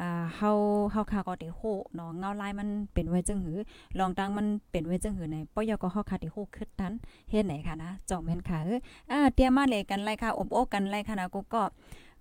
[0.00, 0.50] อ่าเฮา
[0.92, 3.58] เฮาคาก็ได้ฮู้เนาะเงาลายมันเป็นไว้จังหือ
[3.98, 6.92] ลองตังมันเป็นไว้จังหือในปยก็เฮาคาได้ฮู้คือนั้น
[7.30, 8.80] เฮ็ดไหนค่ะนะจอกแม่นค่ะเออ
[9.10, 11.62] อ่าเตรียมมาเลยกันไล่ค่ะอบโอ้กันไล่ค่ะนะกูก็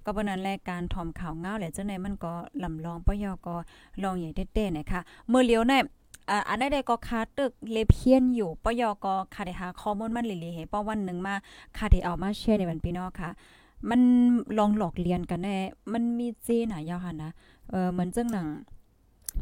[0.06, 2.34] ก็บนั้นแลการถ่อมข่าวเงาแหละจังได๋มันก็
[2.64, 3.56] ลำลองปยก็
[4.04, 5.74] ลองใหญ่เต้ๆนะคะเมื่อเลียวใน
[6.30, 11.36] อ่าอันใดๆก็คาตึกเลเพียนอยู่ปยก็คาได้หาข้อมูลมันเลยๆให้ป้อวันหนึ่งมา
[11.78, 13.30] คาได้เอามาแชร์ในวันพี่น้องค่ะ
[13.90, 14.02] มัน
[14.58, 15.58] ลองหลอกเรียนกันแน่
[15.94, 17.32] มันมีเจน่ะยาวค่ะนะ
[17.70, 18.48] เออเหมือนจังหนัง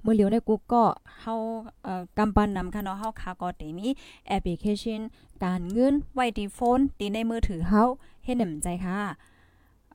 [0.02, 0.84] เมื่อเลียวในกูก็
[1.20, 1.36] เฮา
[1.84, 3.88] เอ่อกำปันนำค่ะเนาะเฮาคาก็ได้มี
[4.28, 5.02] แอปพลิเคชัน
[5.44, 7.84] การเงินไว้ที่โฟนที่ในมือถือเฮา
[8.24, 9.00] เฮ็ดให้มันใจค่ะ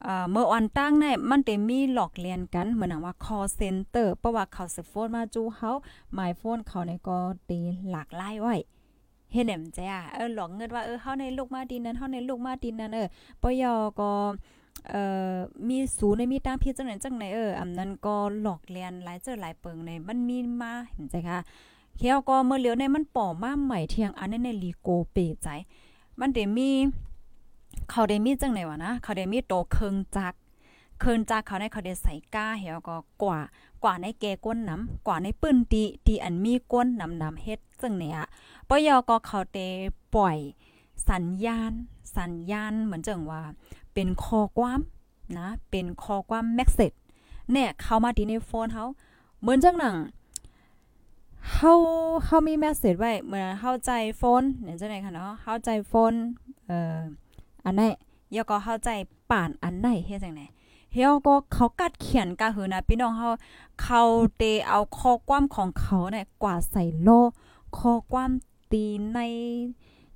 [0.02, 5.70] เอ่อเมื่อวันตั้งเนี่ยมันได้มีหลอกเรียนกันเหมือนว่า call center เพราะว่าเขาสิโฟนมาจูเฮา
[6.18, 7.58] my phone เขาในก็ตี
[7.90, 8.54] หลากหลายไว้
[9.32, 13.08] เฮ็ดให้มันใจอะเออหลอกเงินว่าเออเฮาในลูกมาดินนั้นเฮาในลูกมาดินนั้นเออ
[13.42, 13.64] ปย
[14.00, 14.10] ก็
[14.88, 15.02] เอ่
[15.34, 15.36] อ
[15.68, 21.38] มีศูนย์ในมีตั้งพี่จังไหนจังไหนเอออำนั้นก็หลอกเรียนหลายเจอหลายเปิงในมันมีมาเห็นใจค่ะ
[21.96, 25.48] เคียวก็เมื่อเหลียวในมันป่อมาใหม่เทียงอันนั้นในลีโกเปใจ
[26.20, 26.70] มันได้มี
[27.90, 30.34] เขาได้มีจังไหนวะนะเขาได้มีโตเคิงจัก
[31.00, 33.38] เคิงจักเขาได้เขาได้ใส่ก้าเหี่ยวก็กว่า
[33.84, 38.16] กว่าในแกก้นน้ำกว่าในปื้นตีตีอันมีก้นน้ำน้ำเฮ็ดจังเนี่ย
[38.68, 39.58] ปยอก็เขาเต
[40.14, 40.38] ปล่อย
[41.08, 41.72] สัญญาณ
[42.16, 43.42] สัญญาณเหมือนจังว่า
[43.94, 44.80] เป็นคอความ
[45.38, 46.92] นะเป็นคอความแมสเซจ
[47.52, 48.84] เนี่ยเข้ามาที่ในโฟนเฮา
[49.40, 49.96] เหมือนจังหนัง
[51.52, 51.72] เฮา
[52.24, 56.12] เฮามีแมสเซจไว้เหมือนเฮาใจโฟนเนี่ยจังได๋ค่ะเนาะเฮาใจโฟน
[56.66, 56.98] เอ่อ
[57.64, 57.82] อันไหน
[58.34, 58.88] ยอก็เข้าใจ
[59.30, 60.46] ป่านอันไหนเฮ็ดจังได๋
[60.94, 63.28] เฮาก็เขากัดเขียนกะหือนะพี่น้องเฮา
[63.82, 64.02] เขา
[64.36, 67.08] เตเอาข้อความของเขาเนี่ยกว่าใส่โล
[67.78, 68.30] ข้อความ
[68.72, 69.20] ตีใน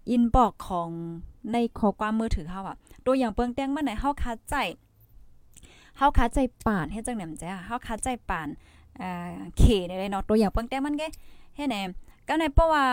[0.08, 0.88] อินบ็อกของ
[1.52, 4.54] ในข้อความมือถือเฮาอะ ตัวอย่างเปิงแต้งมาไหนเฮาคัดใจ
[5.96, 8.48] เฮาคัดใจป่านเฮ็ดจังได๋จ้ะเฮาคัดใจป่าน
[9.00, 11.02] อ่าเขได้เนาะตัวอย่างเปิงแต้งมันแก
[11.56, 11.76] เฮ็ดแหน
[12.28, 12.84] ก็ในเพราะว่า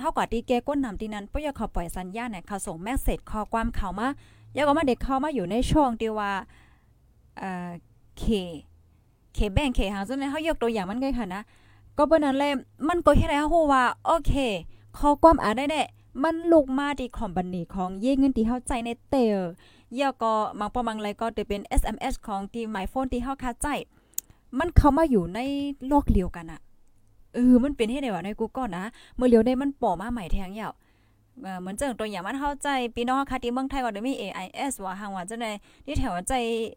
[0.00, 4.08] เฮาก็ตีแกก้นนำที่นั้นปยเขาปล่อยสัญญาณเนี่ยเขาส่งแมสเสจข้อความเข้ามา
[4.54, 6.30] อยาก็มาเด็กเข้ามาอยู่ในช่วงที่ว่า
[7.38, 7.70] เอ่อ
[8.18, 8.24] เค
[9.34, 11.42] เคแบ่งเคหางจนเฮายกตัวอย่างมันไงค่ะนะ
[11.96, 12.52] ก็เพราะนั้นเลย
[12.88, 14.32] มันก็เฮ็ดให้เฮาฮู้ว่าโอเค
[14.98, 15.82] ข้อความอ่านได้แน่
[16.22, 19.38] มันลุกมาที่คอมบันนี่ของเย่เงินที่เฮาใจในเตอ
[19.96, 23.66] อยาก็บางปอบางไรก็จะเป็น SMS ของที่หมายโฟนที่เฮาคาใจ
[24.58, 25.40] มันเข้ามาอยู่ใน
[25.88, 26.60] โลกเดียวกันอะ
[27.34, 28.84] เออมันเป็นเฮ็ดได้ว่าในกูก็นะ
[29.16, 30.72] เมื่อเลียวได้มันป่อมาใหม่แทงยาว
[31.42, 35.50] เออเหมือนเจังตัวอย่างมันเข้าใจพี่น้องค่ะที่เมืองไทยก็ได้มี AIS ว่าหางว่าจังได๋
[35.86, 36.32] ที่แถวใจ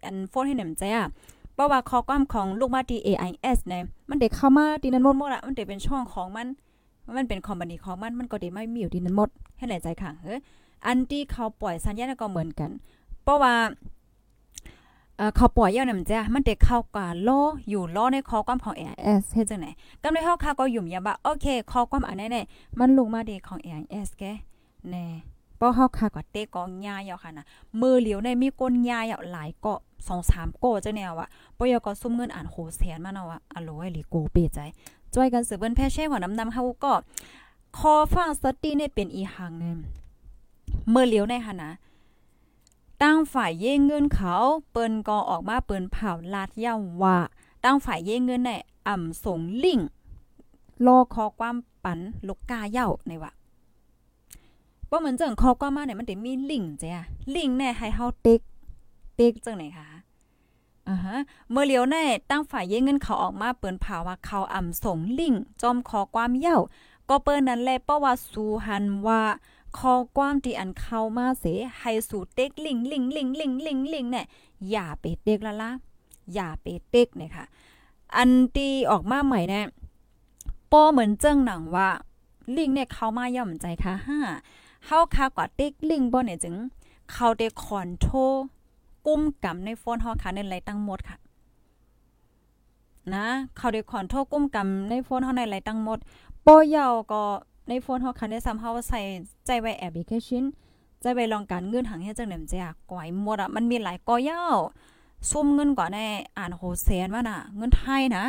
[0.06, 1.06] อันโฟนให้หนำใจอะ
[1.54, 6.48] เพราะว่าข้อความของลูกมาที่ AIS เนี่ยมันได้เข้ามาที่นั้นหมดๆอะมันได้เป็นช่องของมัน
[7.17, 10.39] มันเป็นคอมพานีของมันมันก็ได้ไม่มีอยู่ที่นั้นหมดให้ไหนใจค่ะเออ
[10.85, 12.71] อันที่เขาปล่อยสัญญาณก็เหมือนกัน
[13.23, 13.53] เพราะว่า
[15.17, 19.71] เอ่อเขาปล่อยยาวนํจ้ะมันได้เข้ากาล้ออยู่ล้อในข้อความของ AIS เฮ็ดจังได๋
[20.03, 22.45] กำในเฮาค่ะก็ยุ่มยาบ่โอเคข้อความอันนั้นเนี่ย
[22.79, 24.23] มันลงมาเด็กของ AIS แก
[24.91, 25.05] แน่
[25.57, 27.45] เพราะเฮาค่ะก็เตะกองยายาค่ะนะ
[27.81, 29.79] มือเหลียวในมีก้นยายาหลายเกาะ
[30.19, 34.59] 2-3โกจังแนวอะปยก็ซุ่มเงินอ่านโหแสนมาเนาะอะอโลยหลีโกเปใจ
[35.15, 36.93] จ้อยกันสืบเบิ่นแพ่แช่หัวน้ำนำเฮาก็
[37.78, 39.78] คอฟ้าสตีเนี่ยเป็นอีหังเนึง
[40.89, 41.71] เมื่อเหลียวในหันนะ
[43.01, 44.36] ตั้งฝ่ายเย่เงินเขา
[44.71, 47.17] เปิ้นก็ออกมาเปิ้นเผาลาดย่าว่า
[47.63, 48.51] ตั้งฝ่ายเย่เงินใน
[48.88, 49.80] อ่ำสงลิง
[50.86, 53.32] รอคอความปันลูกกาเย่าในว่า
[54.89, 57.04] บ่เหมือนจังคอความมาเนี่ยมันได้มีลิงจ้ะ
[57.36, 58.41] ลิงแน่ให้เฮาเต็ก
[59.15, 59.88] เต็กจังไหนคะ
[60.89, 61.17] อ่าฮะ
[61.52, 66.58] เมื่อเหลียวแน่ตั้งฝ่ายเย่เงินเขาออกมาเปินเผาว่าเขาอ่ำสงลิงจอมคอความเย่า
[67.10, 69.21] ก็เปิ้นนั้นแลเพราะว่าสูหันว่า
[69.78, 71.45] คอความที่อันเข้ามาเส
[71.80, 74.26] ให้สู่เต็กลิงลิงลิงลิงลิงลิงเนี่ย
[74.69, 75.71] อย่าไปเต็กละละ
[76.34, 77.45] อย่าไปเต็กเนี่ยค่ะ
[78.15, 79.65] อันที่ออกมาใหม่เนี่ย
[80.71, 81.89] ป้อเหมือนเจ้งหนังว่า
[82.58, 84.19] ลิงเนี่ยเข้ามาย่อมใจค่ะห้า
[84.86, 86.56] เฮาคากว่าเต็กลิงบ่เนี่ยจึง
[87.12, 88.17] เขาได้คอนโทร
[89.05, 91.17] กุ้มกำในโฟนเฮาค่ะในไรตั้งหมดค่ะ
[93.13, 93.25] นะ
[93.57, 95.99] เขาได้คอนโทรกุ้มกำในโฟนเฮาในไรตั้งหมด
[96.45, 97.23] ปอยาก็
[97.69, 98.99] ในโฟนเฮาคันได้ซ้ำเฮาใส่
[99.45, 100.43] ใจไว้แอปพลิเคชัน
[101.01, 104.57] ใจไว้ลองการเงินหังเฮ็ดจังได๋มันจะก่อยหมดอะมันมีหลายกอยาว
[105.31, 105.97] ซุ่มเงินกว่าใน
[106.37, 108.23] อ่านโหแสนว่าน่ะ เงินไทยนะ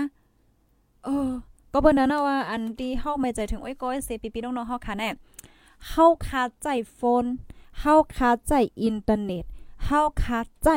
[1.05, 1.31] เออ
[1.73, 5.09] ก็เบิ่นนั้นว่า อันที่เฮาไม่ใจถึงโอ้ยก้อยเซปีปีน้องๆเฮาค่ะแน่
[5.89, 7.25] เฮาคาใจโฟน
[7.81, 9.45] เฮาคาใจอินเทอร์เน็ต
[9.85, 10.69] เฮาคาใจ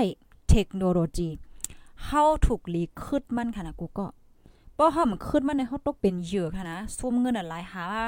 [0.49, 1.29] เทคโนโลยี
[2.05, 4.07] เฮาถูกลีคึดมันค่ะนะกูก็
[4.77, 8.03] ป้อเฮามันคึดมันในเฮาตกเป็นเหยื่อค่ะนะซุ่มเงินหลายหาว่า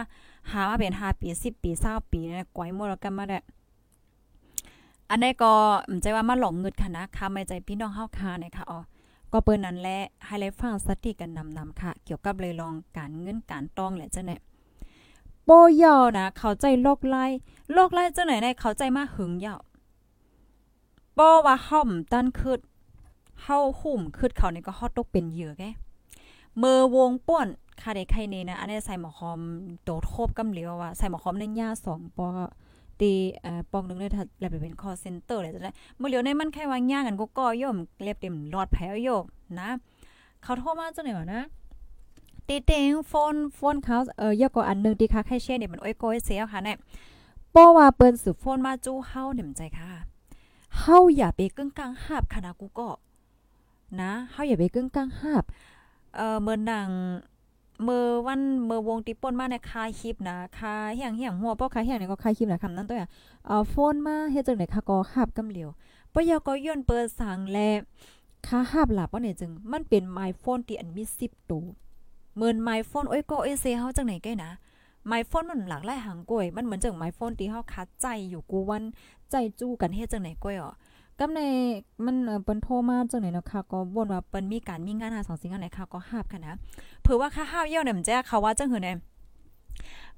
[0.51, 3.39] หาว่าเป็น5ปี 10 ปี20ปีเนี่ยก้อยหมดแล้วกันมาได้
[5.09, 5.53] อันนี้ก็
[5.91, 8.79] มใจว่ามาหลอกเงินค่ะนะค่ะไม่ใจพี่น้องเฮาค่ะเนี่ยค่ะอ๋อ
[9.31, 14.41] ก็เปิ้นนั้นแหละให้ไลฟังสติกันนำๆค่ะ เกี่ยวกับเลยลองการเงินการต้องแหละเจ้ะเนี่ย
[15.45, 15.49] โป
[15.81, 17.25] ยอนะ เข้าใจโลกไล่
[17.73, 19.59] โลกไล่จังไหนได้เข้าใจมาหึงยาว
[21.17, 22.59] ป้อว่าห่อมตั้นคืด
[23.43, 25.63] เฮาหุ่มคืดเขานี่ก็ฮอดตกเป็นเหยื่อแก
[26.57, 27.47] เมื่อวงป่วน
[27.81, 29.39] ค่ะได้ใครนี่นะอันนี้ใส่หมอคอม
[29.83, 32.27] โดดโคบกำเหลียวว่าใส่หมอคอมในย่า2ปอ
[32.99, 39.23] ตีเอ่อปองนึงเลยถ้าแล้วไปเป็นคอเซ็นเตอร์เลยจะได้เมื่อเหลียวในมันแค่ว่าย่างกันก็ก่อย่อมเล็บเต็มหลอดแผลโยก
[39.59, 39.69] นะ
[40.43, 41.41] เขาโทรมาจังไหนวะนะ
[42.47, 46.77] ตีเต็งโฟนโฟนเขาเอ่อยกก็อันนึงที่ค่ะใครเช่เนี่ยมันโอ้ยโกยเสียค่ะเนี่ย
[47.55, 49.89] ป้อว่าเปิ้นสืบโฟนมาจู้เฮาเนี่ยใจค่ะ
[50.79, 52.89] เฮาอย่าไปกึ่งกลางหาบคณะกูก็
[54.01, 55.43] นะเฮาอย่าไปกึ่งกลางหาบ
[56.15, 56.89] เอ่อเมื่อนัง
[57.83, 63.09] เมื่อวันเมื่อวงติป่นมาในคาคลิปนะคาเฮียงเฮียงหัวป้อคาเฮียงนี่ก็คาคลิปนะคำนั้นตัวอะ
[63.45, 65.69] เอ่อโฟนมาเฮ็ดจังได๋ค่ะก็หาบกำเหลียว
[66.13, 67.59] ปยก็ย่นเปิดสังแล
[68.47, 71.65] ค่าหาบหลับว่าเนี่ยจึง มันเป็นไมโฟนที่อันมี10ตัว
[72.35, 74.51] เหมือนไมโฟนโอ้ยก็เอเซเฮาจังไหนแกนะ
[75.07, 78.83] ไมโฟนมันหลากหลายหางกล้วย มันเหมือนจังไมโฟนที่เฮาคัดใจอยู่กูวัน
[79.31, 80.71] ใจจู้กันเฮ็ดจังไหนกล้วยอ๋อ
[81.19, 81.39] กำใน
[82.05, 86.53] มันเปิ้นโทรมาจังไหนเนาะค่ะก็บ่นว่าเปิ้นมีการมีงานหาสองสิ่งอันไหนค่ะก็หาบค่ะนะ
[87.01, 88.97] เผื่อว่าค่าห้าวเยี่ยวเนี่ยมันจะเขาว่าจังหือเนี่ย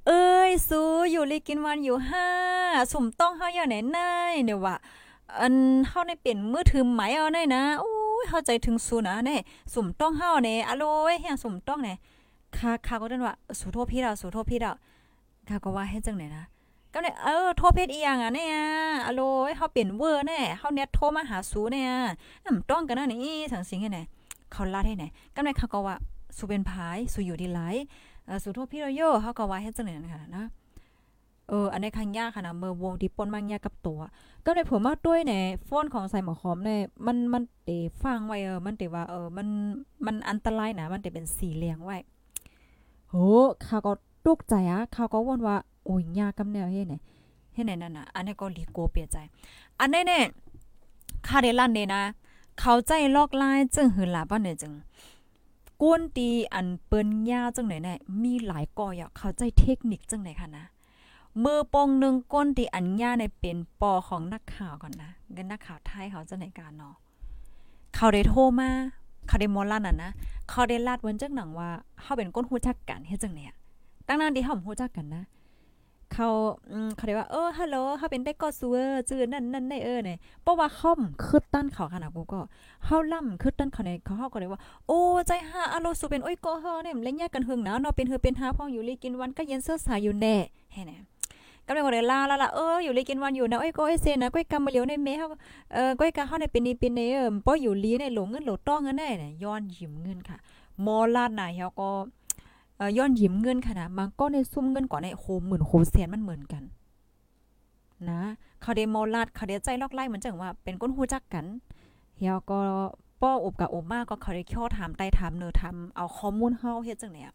[0.08, 2.28] เอ้ยซูอยู่ลีกินวันอยู่ห้า
[2.92, 4.76] สมต้องเฮาเยี่ยวไหนนายเนี่ยว่า
[5.40, 5.56] อัน
[5.88, 7.92] เฮาในเปลี่ยนมือถือไหมเอาได้นะโอ้
[8.22, 9.42] ยเข้าใจถึงสูนะเนี่ย
[9.74, 11.98] สมต้องเฮาเนี่ยอโลยเฮียสมต้องเนี่ย
[12.58, 14.72] ค่ะค่ะก็เดินว่าสูโทษพี่เราสูโทษพี่เรา
[15.50, 16.46] ค่ะก็ว่าให้จังไหนนะ
[16.94, 18.56] ก็เนี่ยเออโทรเพชรอีหยังอะเนี่ย
[19.06, 19.22] อโล
[19.58, 21.90] เฮาเปลี่ยนเวอร์แน่เฮาเน็ตโทรมาหาสูเนี่ย
[22.46, 24.00] นำต้องกันนะนี่ทั้งสิงให้ไหน
[24.52, 25.96] เขาลาดให้ไหนก็เนี่ยเขาก็ว่า
[26.38, 27.76] สูเป็นพายสูอยู่ดีหลาย
[28.26, 30.44] เออสูโทษพี่เราโยเฮาก็ว่าให้จังไหนนะคะนะ
[31.50, 34.00] เอออันในคันยากค่ะนะเมื่อวงที่ปนบางยากับตัว
[34.46, 37.70] ก็ในผมว่าด้วยเนี่ยโฟนของใส่หมอหอมเนี่ยมันมันเต
[38.04, 39.48] ฟังไว้เออมันเตว่าเออมัน
[40.06, 41.98] มันอันตรายนะมันเตเป็นสีเหลียงไว้
[43.14, 43.20] โห
[43.66, 43.94] เขาก็
[44.28, 46.96] ตกใจอะเขาก็วนว่าโอ้ยยากกำแนวเฮ็ดไหน
[47.54, 49.18] เฮ็ดไหนนั่นน่ะอันนี้ก็ลีโกเปียใจ
[49.80, 50.24] อันนี้เนี่ย
[51.28, 52.04] คาเดลันเนี่ยนะ
[52.60, 54.74] เขาใจลอกลายจึงหือหลาบ่เนี่ยจึง
[55.82, 60.66] กวนตีอันเปิ้นยาจังไหนเนี่ยมีหลายก่ออยากเข้าใจเทคนิคจังไหนค่ะนะ
[61.44, 66.96] มือปองหนึ่งก้นตีอันย่าในเป็นปอของนักข่าวก่อนนะกันนักข่าวไทยเขาจะในการเนาะ
[67.96, 68.70] เขาได้โทรมา
[69.28, 70.12] เขาได้มอลลันอะนะ
[70.50, 71.70] เขาได้ลาดเว้นจังหนังว่า
[72.02, 73.54] เขาเป็นก้นฮู้จักกันเฮ็ดจังเนี่ย
[74.08, 75.24] ตั้งนานที่เฮาฮู้จักกันนะ
[76.14, 76.30] เขา
[76.96, 78.78] เขาได้ว่าเออฮัลโหลเขาเป็นได้ก็ซัว
[79.10, 82.40] จื้อนั่นนั่นได้เออเนี่ยเพราะว่าค่อมคือตั้นเขาขนาดกูก็
[82.86, 90.36] เฮาล่ำคือตั้นเขาในเขาเฮาก็เลยว่า โอ้ใจหาอโลสุเป็นโอ้ยก็เฮาเนี่ยเล่นยากกันหึงนะเนาะเป็นเฮือเป็นหาพ่องอยู่ลีกินวันก็เย็นเสื้อสายอยู่แน่
[90.72, 91.02] แฮ่เนี่ย
[91.68, 95.26] ก็เลยว่าได้ลาละละเอออยู่ลีกินวันอยู่นะโอ้ยก็ไอเซนนะก้อยกำมาเหลียวในเมเฮา
[95.74, 100.38] เออก้อยกะเฮาในเป็นนี่เป็นในเออป้ออยู่ลีในหลงเงินหลต้องเงินได้เนี่ยย้อนยิ้มเงินค่ะ
[100.86, 101.90] มอลาดน่ะเฮาก็
[102.78, 106.64] เอ่อย้อนยิ้มเงินค่ะนะมันก็ในซุ่มเงินก่อนในโหหมื่นโหแสนมันเหมือนกัน
[108.10, 108.22] นะ
[108.62, 111.46] เขาได้มอลาดเขาได้ใจลอกไล่เหมือนจังว่าเป็นก้นฮู้จักกัน
[112.18, 112.58] เฮาก็
[113.22, 117.32] ป้ออบกับอบมากก็เขาได้เคี่ยวถามไต่ถามเนอถามเอาข้อมูลเฮาเฮ็ดจังเนี่ย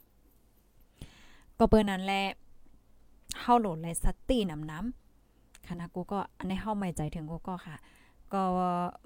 [1.59, 2.25] ก็เปิ้นนั้นแหละ
[3.40, 7.77] เฮาโหลดเลยสตินำน้ำคณะกูก็อันนี้เฮาไม่ใจถึงกูก็ค่ะ
[8.33, 8.42] ก็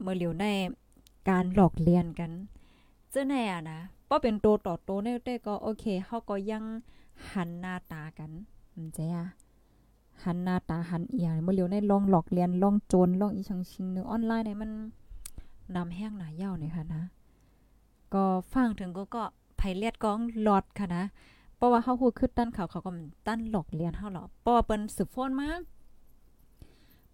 [0.03, 0.45] เมื่อเหลียวใน
[1.29, 2.31] การหลอกเลียนกัน
[3.11, 6.65] เจ้าแน่อะนะป้อเป็นโตต่อโตในแต่ก็โอเคเฮาก็ยัง
[7.33, 8.31] หันหน้าตากัน
[8.75, 9.27] มันใจอะ
[10.25, 14.71] หันหน้าตาหันเอียงเมื่อเหลียวในลองหลอกเลียนลองโจรลองอีชังชิงนึงออนไลน์ในมัน
[15.77, 17.03] นำแห้งหนาเย่าเนี่ยค่ะนะ
[18.15, 19.23] ก็ฟังถึงก็ก็
[19.57, 21.05] ไผเลียดกองหลอดค่ะนะ
[21.63, 22.91] ราะว่าเฮาฮู้คือตั้นเขาเขาก็
[23.27, 25.49] ตั้นหลอกเลียนเฮาหรอเพราะว่าเปิ้นสืบโฟนมา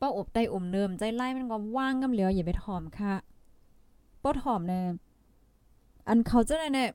[0.01, 3.15] ป้าอบไตอมเนิมใจไล่มันก็ว่างกำเหลียวอย่าไปถอมค่ะ
[4.23, 4.81] ป้ถอมแน่
[6.09, 6.91] อันเขาจะไหนเนี่ย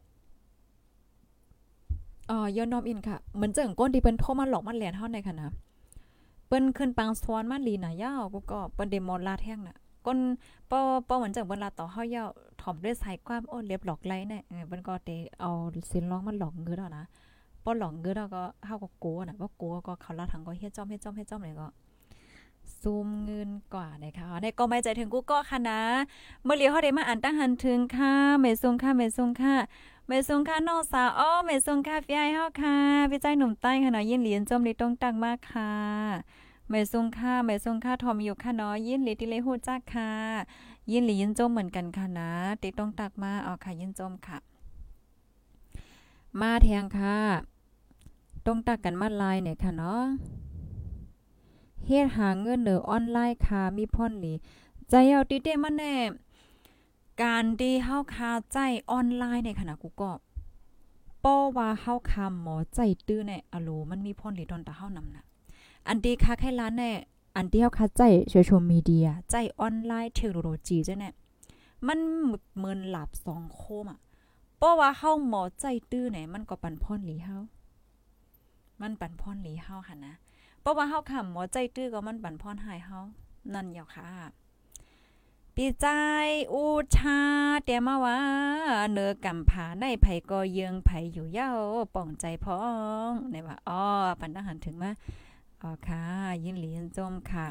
[2.29, 5.49] อ๋อยอนอมอินค่ะเหมือนเจังก้นที่เปิ้นโทรมาหลอกมาแลนเฮาในค่ะนะ
[6.47, 10.17] เปิ้นขึ้นปังสวนมาลีน่ะยาวกูก็เปิ้นเดมอนลาแท่งน่ะก้น
[10.71, 12.23] ป้อป้อเหมือนเจังเปิ้นลาต่อเฮาเยา
[12.61, 15.49] ถ่อมด้วยสายความโอ้เรียบหลอกไล่เนี่ยเปิ้นก็เตเอา
[15.91, 17.05] สินร้องมาหลอกเงินเอานะ
[17.63, 21.67] ป้อหลองเกิดก็เฮาก็กลัวน่ะบ่ากลัวก็เขาละทังก็เฮ็ดจ้อมเฮ็ดจ้อมเฮ็ดจ้อมเลยก็
[22.81, 25.81] ซูมเงินกว่านะคะในก็ไม่ใจถึงกูก็ค่ะนะ
[26.43, 29.55] เมื่อเลียวเฮาได้มาอ่านตั้งหันถึงค่ะเมซุงค่ะเมซุงค่ะ
[30.07, 32.77] เมซุงค่ะน้องสาวอ้อเมซุงค่ะพี่ไอ้เฮาค่ะ
[33.09, 35.71] พี่ใจหนุ่มใต้ค่ะเนาะยินเหรียญจมลิต้องตังมากค่ะ
[36.69, 40.11] เมซุงค่ะเมซุงค่ะทอมอยู่ค่ะเนาะยินเหรียญติเลฮู้จักค่ะ
[40.91, 42.29] ยินหลียินจมเหมือนกันค่ะนะ
[42.61, 44.37] ติต้องตักมาเอาค่ะยินจมค่ะ
[46.41, 47.17] มาแทงค่ะ
[48.45, 50.03] ต้องตักกันมาลายเนี่ยค่ะเนาะ
[51.85, 54.33] เฮ็ดหาเงินเหนือออนไลน์ค่ะมีพ่อนหลี
[54.89, 55.95] ใจเอาติเต้มันแน่
[57.23, 58.57] การที่เฮาคาใจ
[58.91, 60.11] ออนไลน์ในขณะกูก็
[61.23, 65.25] ป้อว่าเฮาคาหมอใจตื้อในอโลมันมีพ่อนหลีตอนตาเฮานำน่ะ
[65.87, 66.91] อันดีค่ะแค่ล้านแน่
[67.35, 71.13] อันที่เฮาคาใจโซเชียลมีเดียใจออนไลน์เทคโนโลยีจ้ะเนี่ย
[71.87, 71.99] มัน
[72.55, 73.99] เหมือนหลับสองโคมอะ
[74.57, 77.37] เพราะว่าเฮาหมอใจตื้อเนี่ยมันก็ปันพ่อนหลีเฮา
[78.83, 80.13] มันปันพอนหลีเฮาค่ะนะ
[80.61, 82.99] เพราะว่าเฮาค่ะหมอใจตื้อก็มันปันพอนหายเฮา
[83.53, 84.09] นั่นเหี่ยวค่ะ
[85.55, 85.87] ปีใจ
[86.53, 86.63] อู
[86.95, 87.19] ชา
[87.63, 88.17] เตียมาว่า
[88.91, 91.51] เนือกำผาในไผก็เยืองไผอยู่เย้า
[91.95, 92.59] ป่องใจพ้อ
[93.09, 93.83] งในว่าอ้อ
[94.19, 94.91] ปันทหารถึงมา
[95.61, 96.03] อ๋อค่ะ
[96.43, 97.47] ยินหลียินจมค่ะ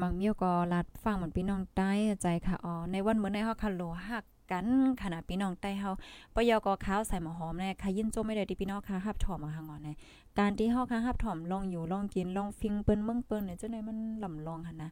[0.00, 1.90] มังเมียวก็รัดฟังเหมือนพี่น้องใต้
[2.22, 4.66] ใจค่ะอ๋อในวันเหมือนในเฮาคันโลหัก กัน
[5.02, 5.90] ขนาดพี่น้องใต้เฮา
[6.34, 9.92] ปยก็ข้าวใส่หมอหอมแน่ค่ะยินโจไม่ได้ที่พี่น้องค่ะฮับถอมมาหางอนแน่
[10.38, 14.90] การที่เฮาค่ะฮับถอมลองอยู่ลองกินลองฟิงเปิ้นเมืองเปิ้นเนี่ยเจังได๋มันลำลองหันนะ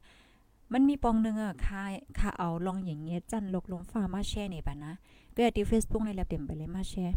[0.73, 1.83] มันมีปองนึงอะค่ะ
[2.19, 4.93] ค่ะเอาลองอย่างเงี้ยจันลกลงฟ้ามาแชร์นี่บัดนะ
[5.35, 7.17] ก็อย่าที่ Facebook ในแลบเต็มไปเลยมาแชร์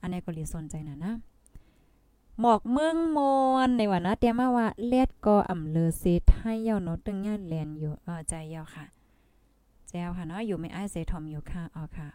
[0.00, 1.12] อันนี้ก็เลยสนใจนะนะ
[2.40, 3.32] หมอกเมืองมอ
[3.66, 8.84] นในวันนะเตียมาว่าเล็ดก็อ่ำเลอเซทให้เยาเนาะตึงย่านแลนอยู่เออใจเยาค่ะ
[9.92, 12.08] แจวค่ะเนาะอยู่ไม่อ้ายเซทอมอยู่ค่ะอ๋อค่ะ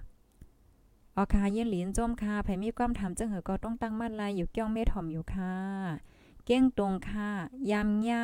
[1.16, 5.54] อ๋อค่ะเย็นหลินจมค่ะไผมีความถาจังเหอก็ต้องตั้งมั่นลายอยู่เกี้ยงเมทอมอยู่ค่ะ
[6.46, 7.30] เก้งตรงค่ะ
[7.72, 8.24] ยำยา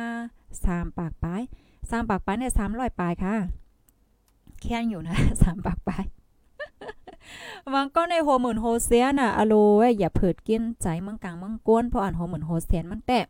[0.64, 1.42] สามปากปลาย
[1.90, 3.34] สามปากปลายเนี่ยสามร้อยปลายค่ะ
[4.60, 6.04] แค่นอยู่นะสามปากปลาย
[7.74, 13.26] วังก็ในโฮเหมือนโฮเซียน่ะอโลเว้ยอย่าเผิดกินใจเมืองกลางเมืองก้นเพราะอ่านโฮเหมือนโฮเซียนมันแตะ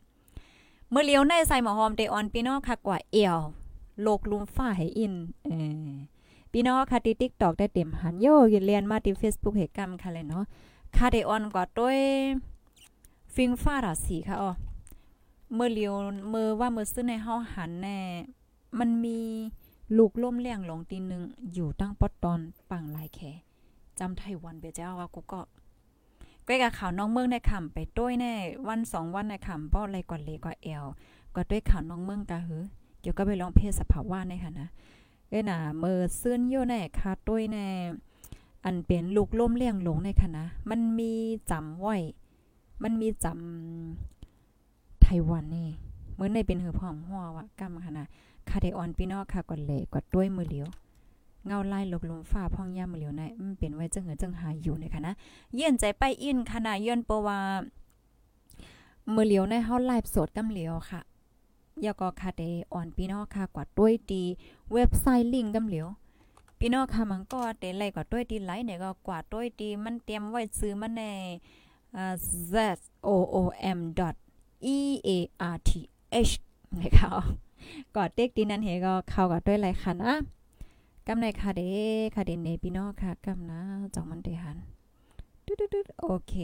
[0.91, 3.39] เมื่อเลี้ยวในใส่หมอหอมเตออนพี่น้อคักกว่าเอว
[4.03, 5.55] โลกลุมฟ้าให้อินเอ
[5.89, 5.91] อ
[6.57, 10.45] พี่น้องค่ะที่ TikTok ได้เต็มหันโยยเรียนมาที่ Facebook เหตุกรรมค่ะเลยเนาะ
[10.97, 11.99] คาเดออนกว่าด้วย
[13.35, 14.51] ฟิงฟ้าราศีค่ะอ๋อ
[15.55, 15.95] เมื่อเลียว
[16.31, 17.99] เมื่อว่าเมื่อซื้อในเฮาหันแน่
[18.79, 19.19] มันมี
[19.97, 21.23] ลูกล่มเลี้ยงหลงตีนึง
[21.55, 22.41] อยู่ตั้งปอดตอน
[22.71, 23.21] ปังลายแข
[23.99, 25.41] จำไต้หวันไปเจ้าว่ากูก็
[26.47, 28.33] ก้กับข่าวน้องเมืองในคำไปต้วยแน่
[28.69, 30.85] วันสองวันในคำป้ออะไรกว่าเลกว่าเอล
[31.35, 32.63] ก็ด้วยข่าวน้องเมืองกะหือ
[33.01, 34.69] เดี๋ยวก็ไปลองเพศสภาวะในค่ะนะ
[35.35, 37.67] เอ้น่ะเมื่อซื่นโยแน่คาต้วยแน่
[38.65, 41.13] อันเป็นลูกล่มเลี้ยงหลงในค่ะนะมันมี
[41.51, 41.97] จำไว้
[42.83, 45.69] มันมีจำไต้หวันนี่
[46.13, 48.07] เหมือนในเป็นหือพร้อมหัววะกำค่ะนะ
[48.49, 50.67] คาเดออนพี่น้องค่ะก่อนเลยกดด้วยมือเหลียว
[51.47, 55.15] เงาลายลกลมฟ้าพ่องย่ำเหลียวในมันเป็นไว้จังเหือจังหายอยู่ในค่ะนะ
[55.55, 57.39] เยี่นใจไปอินขณะย้อนปว่า
[59.15, 61.01] มือเหลียวในเฮาไลฟ์สดกำเหลียวค่ะ
[61.85, 64.25] ยาก็คาเดอ่อนพี่น้องค่ะกว่าด้วยดี
[64.73, 65.89] เว็บไซต์ลิงก์กำเหลียว
[66.59, 71.03] พี่น้องค่ะมันก็เตไลกว่าด้วยดีไลน์เนี่ยก็กว่าด้วยดีมันเตรียมไว้ซื้อมันใน
[72.53, 72.55] z
[73.07, 73.37] o o
[73.79, 73.81] m
[74.77, 74.77] e
[75.09, 75.71] a r t
[76.29, 76.33] h
[76.81, 77.13] นะคะ
[77.97, 80.13] กอดเด็กดีนั้นเฮก็เข้ากับด้วยไรค่ะนะ
[81.07, 81.71] กำในค่ะเด้
[82.15, 83.61] ค่ะเดนเนพี่น้องค่ะกำนะ
[83.95, 84.57] จองมันเดหัน
[85.45, 86.35] ตึ๊ดๆโอเค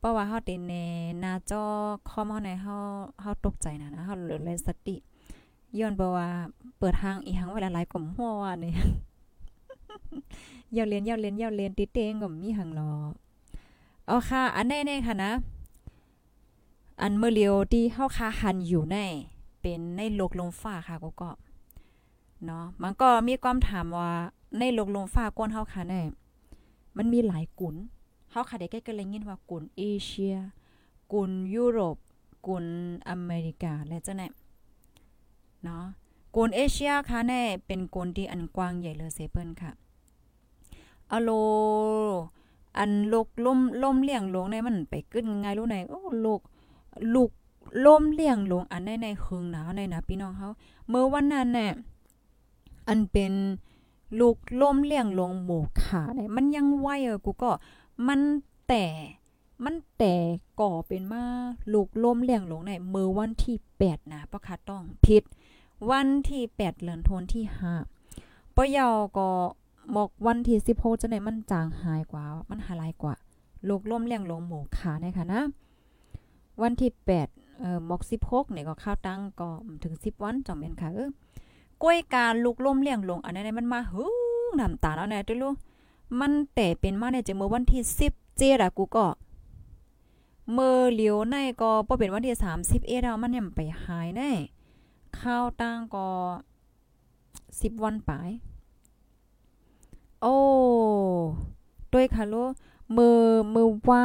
[0.00, 0.74] เพราะว่าเฮาเดนเน
[1.20, 1.64] หน้าจอ
[2.10, 2.76] คอมเฮาในเฮา
[3.20, 4.96] เฮาตกใจนะนะเฮาเหลือเลยสติ
[5.78, 6.28] ย้อนบ่ว่า
[6.78, 8.72] เปิดทางอีหังเวลาหลายกลุ่มหัวว่านี่
[10.76, 12.92] ยาวเรียนยาวเรียนยาวเรียนติเตงก็มีหังรอ
[14.06, 15.32] เอาค่ะ อันแน่ๆค่ะนะ
[17.02, 18.96] อันเมื่อเลียวที่เฮาคาหันอยู่ใน
[19.60, 21.30] เป็นในโลกลมฟ้าค่ะก็ก็
[22.44, 24.10] เนาะมันก็มีความถามว่า
[24.58, 26.00] ในโลกลมฟ้าก้นเฮาค่ะแน่
[26.96, 27.74] มันมีหลายกุน
[28.30, 30.36] เฮาค่ะได้ใกล้ๆเลยยินว่ากุนเอเชีย
[31.12, 31.96] กุนยุโรป
[32.46, 32.66] กุน
[33.08, 34.26] อเมริกาและเจังได๋
[35.64, 35.84] เนาะ
[36.36, 39.70] กุนเอเชียค่ะแน่เป็นกุนที่อันกว้างใหญ่เลยเซเปิ้นค่ะ
[41.12, 41.30] อโล
[42.78, 46.40] อันโลกล่มล่มเลี่ยงลงในมันไปกึ้นง่ายรู้ไหนโอ้โลก
[47.14, 47.30] ลูก
[47.86, 50.48] ล่มเลี่ยงลงอันในในเคืองหนาวในนะพี่น้องเฮา
[50.88, 51.72] เมื่อวันนั้นเนี่ย
[52.88, 53.32] อันเป็น
[54.20, 57.50] ลูกล่มเลี่ยงลงหมู่ขาเนี่ยมันยังไหวเออกูก็
[58.08, 58.20] มัน
[58.68, 58.84] แต่
[59.64, 60.14] มันแต่
[60.60, 61.24] ก่อเป็นมา
[61.72, 65.22] ลูกล่มเลี่ยงลงในเมื่อวันที่ 8 นะปะคะต้องผิด
[65.90, 67.44] วันที่ 8เดือนธันที่
[68.00, 69.28] 5ปะยอก็
[69.96, 73.14] บอกวันที่16จังได๋มันจางหายกว่า มันหายกว่า
[73.68, 75.42] ลูกล่มเลี้ยงลงหมู่ขาในค่ะนะ
[76.62, 77.08] วันที่ 8
[77.60, 79.48] เอ่อหมก16เนี่ยก็ข้าวตังก็
[79.84, 81.10] ถึง 10 วันจอมแม่นค่ะเออ
[81.82, 84.14] กล้วยการลูกล่มเลี้ยงลงอันนี้มันมาหึง
[84.58, 85.48] น้ำตาแล้วน่ตุลู
[86.18, 89.06] มันแต่เป็นมาในจะเมื่อวันที่10เจดอะกูก็
[90.52, 94.30] เมื่อเหลียวในก็บ่เป็นวันที่30เอ็ดแล้วมันยังไปหายแน่
[95.18, 96.08] ข้าวตังก็
[96.90, 98.30] 10วันปลาย
[100.22, 100.36] โอ้
[101.92, 102.50] ด้วยค่ะลูก
[102.96, 103.20] มือ
[103.54, 104.04] มือว่า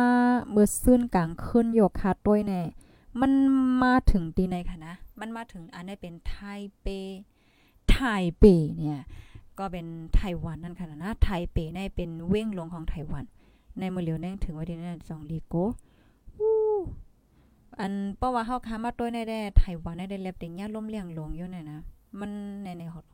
[0.54, 2.62] มือซื่นกลางขึ้นโยกค่ะด้วยแน่
[3.22, 3.32] มัน
[3.84, 6.36] มาถึงตีในค่ะนะ มันมาถึงอันนี้เป็นไท
[6.82, 6.88] เป
[7.90, 7.98] ไท
[8.40, 8.44] เป
[8.86, 9.04] เนี่ย
[9.60, 13.26] ก็เป็นไต้หวันนั่นค่ะนะไทเปในเป็นเว้งหลวงของไต้หวัน
[13.80, 15.56] ในมือเหลียวแน่ถึงว่าที่นั่นสองลีโก
[17.80, 21.80] อันเพราะว่าเฮาค้ามาต้วยในได้ไต้หวันได้เล็บติงยาล่มเลี้ยงหลวงอยู่เนี่ยนะ
[22.20, 22.32] มัน
[22.64, 23.06] ในในฮอด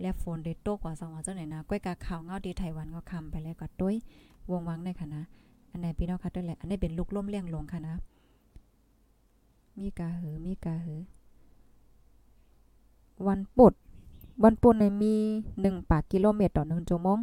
[0.00, 3.94] และฝนได้ตกกว่าสองวันเจ้าไหนนะก้อยกาข่าวเงาดีไต้หวันก็คำไปแล้วก็ต้วย
[4.50, 5.22] วงวังในค่ะนะ
[5.70, 7.96] อันไหนพี่น้องคะด้วยแหละอันนี้เป็นลูกล่มเลี้ยงลงค่ะนะ
[9.78, 11.00] มีกาหือมีกาหือ
[13.26, 13.74] วันปด
[14.44, 15.14] วันปุดในมี
[15.54, 17.18] 1ปากกิโลเมตรต่อ1ชั่วโมง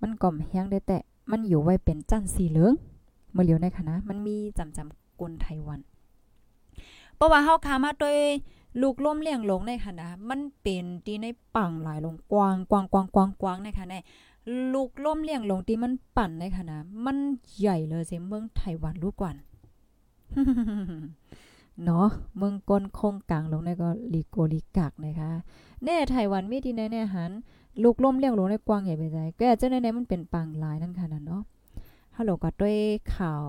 [0.00, 0.98] มันก่อมแห้งได้แต่
[1.30, 2.72] มันอยู่ไว้เป็นจันสีเหลือง
[3.32, 5.80] เมื่อเหลียวในค่ะนะมันมีจำจำกลไทวัน
[7.16, 8.18] เพราะว่าเฮาคามาด้วย
[8.82, 13.94] ลูกล่มเลี้ยงลงในค่ะนะมันเป็นตีในปังหลายลงกว้างกว้างกว้างกว้างกว้างในค่ะใน
[14.74, 17.16] ลูกล่มเลี้ยงลงที่มันปั่นในค่ะนะมัน
[17.58, 19.36] ใหญ่เลยเสเมืองไตวันลูกกวน
[21.84, 25.30] เนาะเมืองก้นคงกลางลงในก็ลีโกลีกากนะคะ
[25.84, 27.30] แน่ไต้หวันมีที่ไหนแน่หัน
[27.82, 31.42] ลูกล่มเลี้ยงลงในกว้างใหญ่ไปใจแกเจ้าในๆมันเป็นปังหลายนั่นค่ะนะเนาะ
[32.16, 32.76] ฮัลโหลก็ด้วย
[33.14, 33.42] ข่าว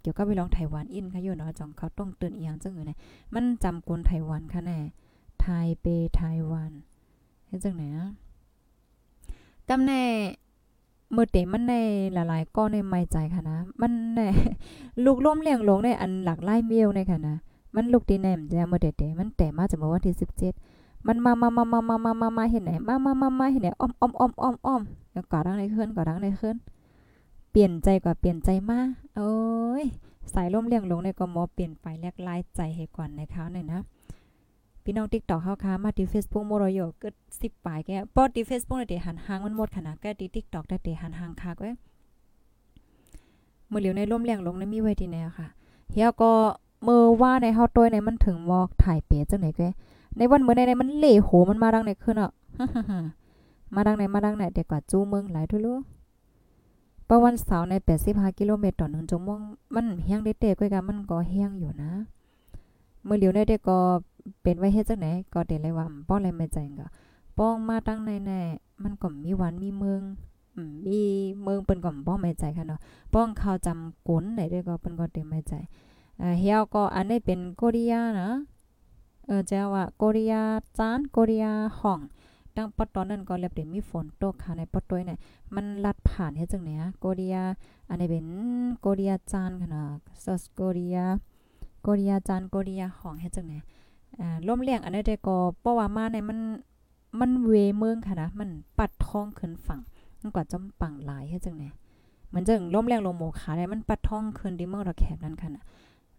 [0.00, 2.98] เกี่ยวกับพี่น้องไต้หวันอินค่ะอยู่เนาะจังเขาต้องเตื่นอีหยังจังเออเนี่ย
[3.34, 4.78] มันจำกลไต้หวันค่ะแน่
[5.40, 5.46] ไท
[5.80, 6.72] เปไต้หวัน
[7.46, 8.08] เฮ็ดจังไหนอะ
[9.68, 10.02] กำแน่
[11.12, 11.74] เมื่อเตมันใน
[12.12, 14.28] หลายๆก็ในไม่ใจค่ะนะ มันแน่
[15.04, 17.36] ลูกล้มเลี้ยงลงในอันหลักไล่เมียวในค่ะนะ
[17.74, 20.14] มันลูกตีแนมจะเมื่อเตมันแต่มาจากเมื่อวันที่
[20.58, 26.56] 17มันมามามามามามามามาเห็นไหน มามามามาเห็นไหนอ้อมอ้อมอ้อมอ้อมอ้อมแล้วก่อดังในขึ้นก่อดังในขึ้น
[27.50, 28.78] เปลี่ยนใจกว่าเปลี่ยนใจมา
[29.16, 29.32] โอ้
[29.82, 29.84] ย
[30.34, 33.80] สายล่มเลี้ยงลงในก็มอเปลี่ยนไปแลกลายใจให้ก่อนในเขาหน่อยนะ
[34.84, 41.74] พี่น้อง TikTok เฮาค่ะมาที่ Facebook โมโรโยกึด10ปลายแกปอที่ Facebook ได้หันหางมันหมดขนาดแกที่ TikTok ได้หันหางคักเว้ย
[43.70, 45.46] มื้อเหลียวในล่มเลี้ยงลงในมีไว้ที่ไหนค่ะ
[45.90, 46.32] เฮียก็
[46.84, 49.62] เมื่อว่าในเฮาต้วยในมันถึงวอกถ่ายเปียจังไหนแก
[50.16, 52.30] ในวันมื้อในในมันเล่โหมันมาดังไหนขึ้นอะ
[53.74, 55.74] มาดังไหนมาดังไหนแต่กว่าจู้เมืองหลายทุลุ
[57.08, 57.74] ประวันเสาร์ใน
[58.06, 59.40] 85กิโลเมตรต่อ1ชั่วโมง
[59.74, 61.92] มันเฮียงได้เตะก้อยกันมันก็เฮียงอยู่นะ
[63.04, 63.78] เมื่อเหลียวได้ได้ก็
[64.42, 66.86] เป็นไว้เฮ็ดจังไหนก็เดเลยว่าป้ออะไรไม่ใจก็
[67.38, 68.40] ป้องมาตั้งในแน่
[68.82, 70.00] มันก็มีวันมีเมือง
[70.86, 71.00] มี
[71.42, 72.80] เมืองเปิ้นก็บ่ไม่ใจค่ะเนาะ
[73.14, 75.52] ป้องเขาจำกลไหนได้ก็เปิ้นก็เต็มไม่ใจ
[76.18, 78.30] เอ่อเฮียก็อันนี้เป็นโกเรียนะ
[79.26, 80.34] เออเจ้าว่าโกเรีย
[80.78, 81.46] จานโกเรีย
[81.80, 82.00] ห้อง
[82.56, 85.18] ตั้งปอตอนนั้นก็เรียบได้มีฝนตกค่ะในปอต้วยเนี่ย
[85.54, 87.36] มันลัดผ่านเฮ็ดจังไหนอะโกเรีย
[87.88, 88.26] อันนี้เป็น
[88.80, 89.88] โกเรียจานค่ะเนาะ
[90.24, 90.98] ซอสโกเรีย
[91.82, 93.54] โกเรียจานโกเรียห้องเฮ็ดจังไหน
[94.20, 96.38] อ่าล่มเลี้ยงอันนี้ได้ก็เพราะว่ามาในมัน
[97.20, 98.48] มันเวเมืองค่ะนะมัน
[98.78, 99.80] ปัดท้องขึ้นฝั่ง
[100.20, 101.68] มันกว่าจำปังหลายเฮ็ดจังได๋
[102.34, 105.64] มันจังล่มเลี้ยงลมโมขาได้มันปัดท้องขึ้นดิเมืองระแคบนั่นค่ะนะ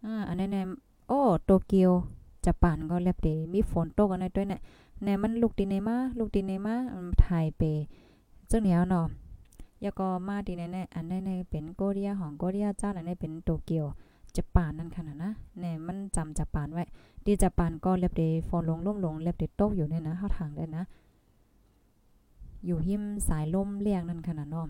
[0.04, 0.62] อ่าอันนี้น่
[1.08, 1.92] โอ้โตเกียว
[2.44, 4.60] จะปานก็เรียบเดมีฝนตกอันนี้ด้วยเนี่ย
[5.02, 6.74] แน่มันลูกดินในมาลูกดินในมา
[7.20, 7.62] ไทยเป
[8.50, 9.06] จังเหนียวเนาะ
[9.84, 13.86] ยาก็มาดีแน่ๆอันนี้เป็นโกเรียของโกเรียเจ้าอันนี้เป็นโตเกียว
[14.36, 16.84] จะปานนั่นค่ะนะแน่มันจำจะปานไว้
[17.26, 20.84] ดีจะปานก็เล็บเดฟอนลงล่มลงเล็บเดตกอยู่เนี่ยนะเข้าทางได้นะ
[22.66, 24.68] อยู่หิมสายล่มเลี้ยงนั่นค่ะนะน้อม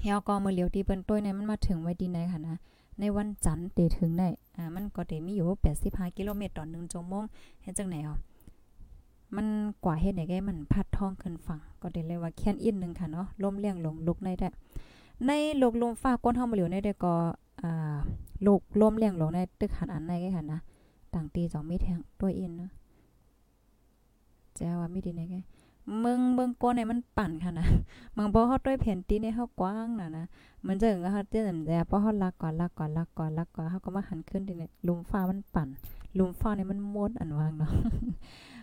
[0.00, 2.56] เฮาก็มือเลียวที่เปิ้นต้วยในมันมาถึงไว้ดีไหนค่ะนะ
[3.00, 5.46] ในวันจันทร์เตถึงได้อ่ามันก็เตมีอยู่
[5.82, 7.24] 85กิโลเมตรต่อ1ชั่วโมง
[7.62, 8.18] เฮ็ดจังไหนอะ
[9.36, 9.46] มัน
[9.84, 14.48] กว่าเฮ็ดไหนแก่มันพัดท้องขึ้นฝั่งก็ได้เลยว่าแค่นอินนึงค่ะเนาะล่มเลี้ยงลงลุกในได้
[15.26, 15.30] ใน
[15.62, 17.14] ลกลมฟ้าก้นเฮามาเหลียวในได้ก็
[17.62, 17.98] อ่า
[18.46, 20.60] ลูกล้มเลี้ยงลงในตึกหันอันในไงค่ะนะ
[21.14, 22.70] ต่างตีสองมีแทงตัวอินเนาะ
[24.56, 25.38] แจ้ว่ามีดีไหนไง
[26.00, 27.66] เมืองเมืองโกนเนี่ยมันปั่นค่ะนะ
[28.16, 30.24] มืองบ่ฮอดด้วยแผ่นตีในเฮากว้างน่ะนะ
[30.66, 35.68] มันจะถึงก็ฮอดเต้นแต่พอฮอดลักก่อนลักก่อนลักก่อนลักก่อนเฮาก็มาหันขึ้นทีเนี่ยลุมฟ้ามันปั่น
[36.18, 37.72] ลุมฟ้าเนี่มันม้นอันวางเนาะ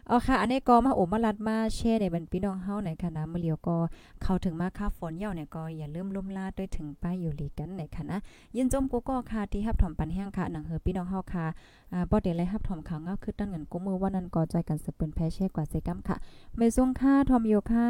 [0.08, 3.78] เอาค่ะ อันนี้ก็มาโอมาลัดมาแช่ในบันพี่น้องเฮาในคณะมื้อเลียวก็
[4.22, 8.16] เข้าถึงมาค่าฝนเหี่ยวเนี่ยก็อย่าลืมลุ่มลาดด้วยถึงป้ายอยู่หลีกันในคณะ
[8.56, 11.46] ยินจมกูก็ค่ะที่รับถอมปันแห้งค่ะหนังเฮอพี่น้องเฮาค่ะ
[11.94, 16.16] อ่าบ่ได้เลยรับถอมข่าวเงาคือตั้งเงินกูมือว่านั้นก็ใจกันสืบเปิ้นแพ้แช่กว่าเซกัมค่ะ
[16.56, 17.90] ไม่ทรงค่าทอมโยค่ะ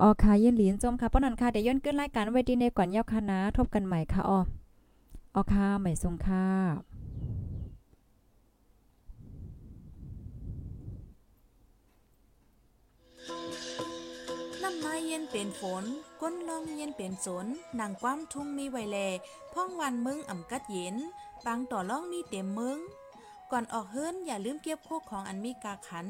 [0.00, 4.40] ออค่ะยินหลีนจมค่ะป้อนันค่ะเดี๋ยวย้อนขึ้นรายการไว้ดีในก่อนเยาค่ะนะทบกันใหม่ค่ะออ
[5.34, 6.89] ออค่ะใหม่ทรงค่ะ
[15.12, 15.84] เย็นเป็นฝน
[16.20, 17.46] ก้นลองเย็นเป็นสน
[17.80, 18.98] นางความทุ่งมีไวแล
[19.52, 20.96] พ่องวันมึงอ่ำกัดเย็น
[21.46, 22.78] บางต่อล่องมีเต็มมึง
[23.50, 26.06] ก่อนออกเฮิรนอย่าลืมเก็บโคกของอันมีกาขัน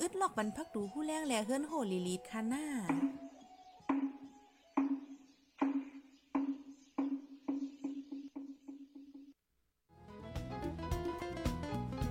[0.00, 2.64] อึดลอกบรรพักดูผู้แรงแลเฮิรนโหลีลีดคาหน้า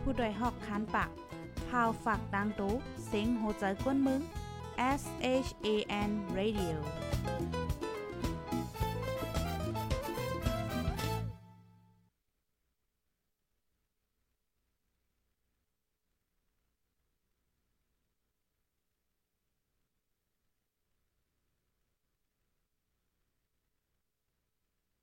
[0.02, 1.10] ผู้ดยหอกคานปาก
[1.68, 2.74] พาวฝากดังตู้
[3.08, 4.22] เซ็งโหใจกวนมึง
[4.80, 6.82] S H A N Radio